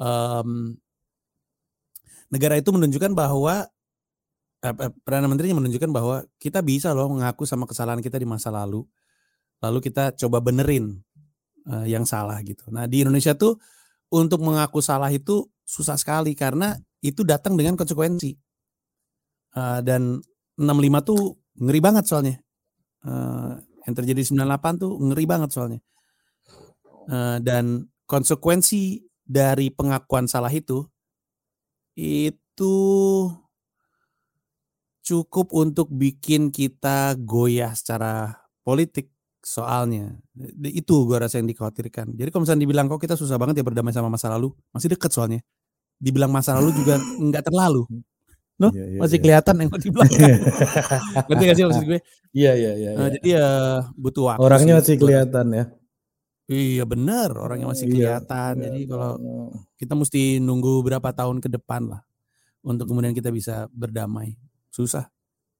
Em, 0.00 0.80
negara 2.32 2.56
itu 2.56 2.72
menunjukkan 2.72 3.12
bahwa 3.12 3.68
eh, 4.64 4.74
perdana 5.04 5.28
menterinya 5.28 5.60
menunjukkan 5.60 5.92
bahwa 5.92 6.24
kita 6.40 6.64
bisa 6.64 6.96
loh 6.96 7.12
mengaku 7.12 7.44
sama 7.44 7.68
kesalahan 7.68 8.00
kita 8.00 8.16
di 8.16 8.24
masa 8.24 8.48
lalu. 8.48 8.80
Lalu 9.60 9.78
kita 9.84 10.16
coba 10.16 10.40
benerin 10.40 11.04
eh, 11.70 11.86
yang 11.90 12.06
salah 12.06 12.38
gitu. 12.42 12.66
Nah 12.70 12.86
di 12.86 13.02
Indonesia 13.02 13.34
tuh 13.34 13.58
untuk 14.10 14.42
mengaku 14.42 14.78
salah 14.78 15.10
itu 15.10 15.46
susah 15.66 15.98
sekali 15.98 16.32
karena 16.38 16.78
itu 17.02 17.26
datang 17.26 17.58
dengan 17.58 17.74
konsekuensi. 17.74 18.32
Eh, 19.56 19.80
dan 19.82 20.20
65 20.56 21.00
tuh 21.02 21.20
ngeri 21.58 21.80
banget 21.80 22.04
soalnya. 22.04 22.36
Eh, 23.06 23.52
yang 23.86 23.94
terjadi 23.94 24.22
98 24.26 24.74
tuh 24.82 24.92
ngeri 24.98 25.24
banget 25.24 25.50
soalnya. 25.54 25.80
Eh, 27.06 27.38
dan 27.40 27.86
konsekuensi 28.06 29.02
dari 29.26 29.74
pengakuan 29.74 30.30
salah 30.30 30.50
itu 30.54 30.86
itu 31.96 32.76
cukup 35.00 35.48
untuk 35.56 35.88
bikin 35.88 36.52
kita 36.52 37.16
goyah 37.16 37.72
secara 37.72 38.36
politik 38.60 39.15
soalnya 39.46 40.18
itu 40.66 41.06
gua 41.06 41.22
rasa 41.22 41.38
yang 41.38 41.46
dikhawatirkan 41.46 42.18
jadi 42.18 42.34
kalau 42.34 42.42
misalnya 42.42 42.66
dibilang 42.66 42.90
kok 42.90 42.98
kita 42.98 43.14
susah 43.14 43.38
banget 43.38 43.62
ya 43.62 43.64
berdamai 43.64 43.94
sama 43.94 44.10
masa 44.10 44.26
lalu 44.26 44.50
masih 44.74 44.90
deket 44.90 45.14
soalnya 45.14 45.38
dibilang 46.02 46.34
masa 46.34 46.58
lalu 46.58 46.74
juga 46.74 46.98
nggak 47.30 47.46
terlalu 47.46 47.86
Loh, 48.56 48.72
Iya, 48.72 48.88
iya, 48.88 49.00
masih 49.04 49.16
iya. 49.20 49.22
kelihatan 49.22 49.54
yang 49.60 49.68
di 49.76 49.90
belakang 49.92 50.32
ngerti 51.28 51.42
gak 51.44 51.56
sih 51.60 51.64
maksud 51.68 51.84
gue 51.84 52.00
Iya, 52.32 52.52
iya, 52.56 52.72
iya. 52.72 52.90
Eh, 52.90 52.96
iya. 52.96 53.08
jadi 53.20 53.28
ya 53.36 53.46
butuh 53.94 54.22
waktu 54.32 54.40
Orangnya 54.40 54.74
sih, 54.74 54.80
masih 54.80 54.94
kelihatan 54.96 55.46
ya. 55.52 55.64
iya 56.48 56.84
benar 56.88 57.30
orangnya 57.36 57.68
masih 57.68 57.84
Iya, 57.84 57.92
kelihatan 57.92 58.52
iya. 58.56 58.62
jadi 58.66 58.80
kalau 58.88 59.12
kita 59.76 59.92
mesti 59.92 60.22
nunggu 60.40 60.72
berapa 60.82 61.08
tahun 61.12 61.44
ke 61.44 61.52
depan 61.52 61.92
lah 61.92 62.00
untuk 62.64 62.88
kemudian 62.88 63.12
kita 63.12 63.28
bisa 63.28 63.68
berdamai 63.76 64.40
susah 64.72 65.04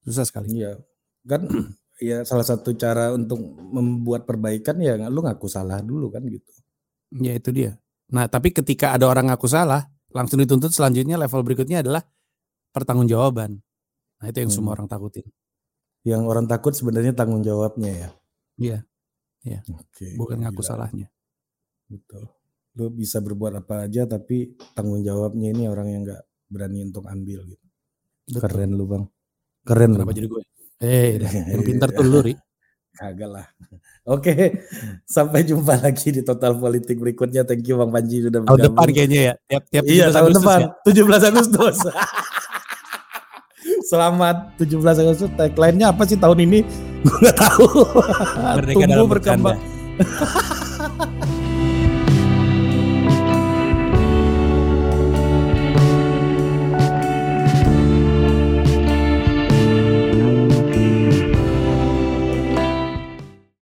susah 0.01 0.25
sekali 0.25 0.57
Iya. 0.57 0.81
Kan 1.29 1.53
ya 1.97 2.23
salah 2.23 2.45
satu 2.45 2.77
cara 2.77 3.13
untuk 3.13 3.41
membuat 3.73 4.29
perbaikan 4.29 4.77
ya 4.79 4.97
lu 5.09 5.25
ngaku 5.25 5.49
salah 5.49 5.81
dulu 5.81 6.13
kan 6.13 6.23
gitu. 6.27 6.51
Ya 7.17 7.33
itu 7.37 7.51
dia. 7.55 7.79
Nah 8.13 8.29
tapi 8.29 8.53
ketika 8.53 8.93
ada 8.95 9.09
orang 9.09 9.33
ngaku 9.33 9.49
salah, 9.49 9.89
langsung 10.13 10.39
dituntut 10.39 10.71
selanjutnya 10.71 11.17
level 11.17 11.43
berikutnya 11.43 11.81
adalah 11.81 12.03
pertanggungjawaban. 12.71 13.59
Nah 14.17 14.27
itu 14.29 14.39
yang 14.45 14.53
semua 14.53 14.73
Hmm. 14.73 14.77
orang 14.83 14.89
takutin. 14.89 15.27
Yang 16.07 16.23
orang 16.25 16.47
takut 16.47 16.73
sebenarnya 16.73 17.13
tanggung 17.13 17.43
jawabnya 17.43 17.91
ya. 17.91 18.09
Iya, 18.57 19.63
Oke. 19.75 20.15
bukan 20.19 20.43
ngaku 20.43 20.63
gila. 20.63 20.69
salahnya. 20.69 21.07
Betul. 21.87 22.27
Lu 22.77 22.91
bisa 22.91 23.19
berbuat 23.19 23.63
apa 23.63 23.87
aja 23.87 24.07
tapi 24.07 24.55
tanggung 24.75 25.03
jawabnya 25.03 25.51
ini 25.51 25.67
orang 25.67 25.89
yang 25.91 26.03
nggak 26.03 26.23
berani 26.47 26.83
untuk 26.87 27.07
ambil 27.07 27.47
gitu. 27.47 27.67
Betul. 28.27 28.41
Keren 28.43 28.71
lu 28.75 28.85
bang. 28.87 29.05
Keren 29.63 29.91
lu. 29.91 29.95
Kenapa 29.99 30.11
Bang. 30.11 30.19
jadi 30.19 30.29
gue? 30.29 30.43
Eh, 30.77 31.17
dah, 31.17 31.33
yang 31.33 31.65
pintar 31.65 31.89
tuh 31.89 32.05
lu, 32.05 32.21
Ri. 32.21 32.35
Kagak 32.97 33.29
lah. 33.29 33.47
Oke, 34.09 34.63
sampai 35.05 35.45
jumpa 35.45 35.77
lagi 35.77 36.15
di 36.15 36.23
Total 36.25 36.57
Politik 36.57 36.97
berikutnya. 36.97 37.45
Thank 37.45 37.69
you 37.69 37.77
Bang 37.77 37.93
Panji 37.93 38.25
sudah 38.25 38.41
Tahun 38.41 38.49
bergabung. 38.49 38.73
depan 38.73 38.89
kayaknya 38.93 39.21
ya. 39.21 39.35
Tiap 39.51 39.63
tiap 39.69 39.85
Iya 39.85 40.07
17 40.09 40.17
tahun 40.17 40.33
depan, 40.33 40.61
ya. 40.61 40.69
17 40.87 41.29
Agustus. 41.29 41.77
Selamat 43.91 44.37
17 44.57 45.03
Agustus. 45.03 45.31
Tagline-nya 45.37 45.93
apa 45.93 46.03
sih 46.09 46.17
tahun 46.17 46.39
ini? 46.49 46.61
Gue 47.05 47.17
nggak 47.21 47.37
tahu. 47.37 47.67
Dalam 48.87 49.09
berkembang. 49.11 49.59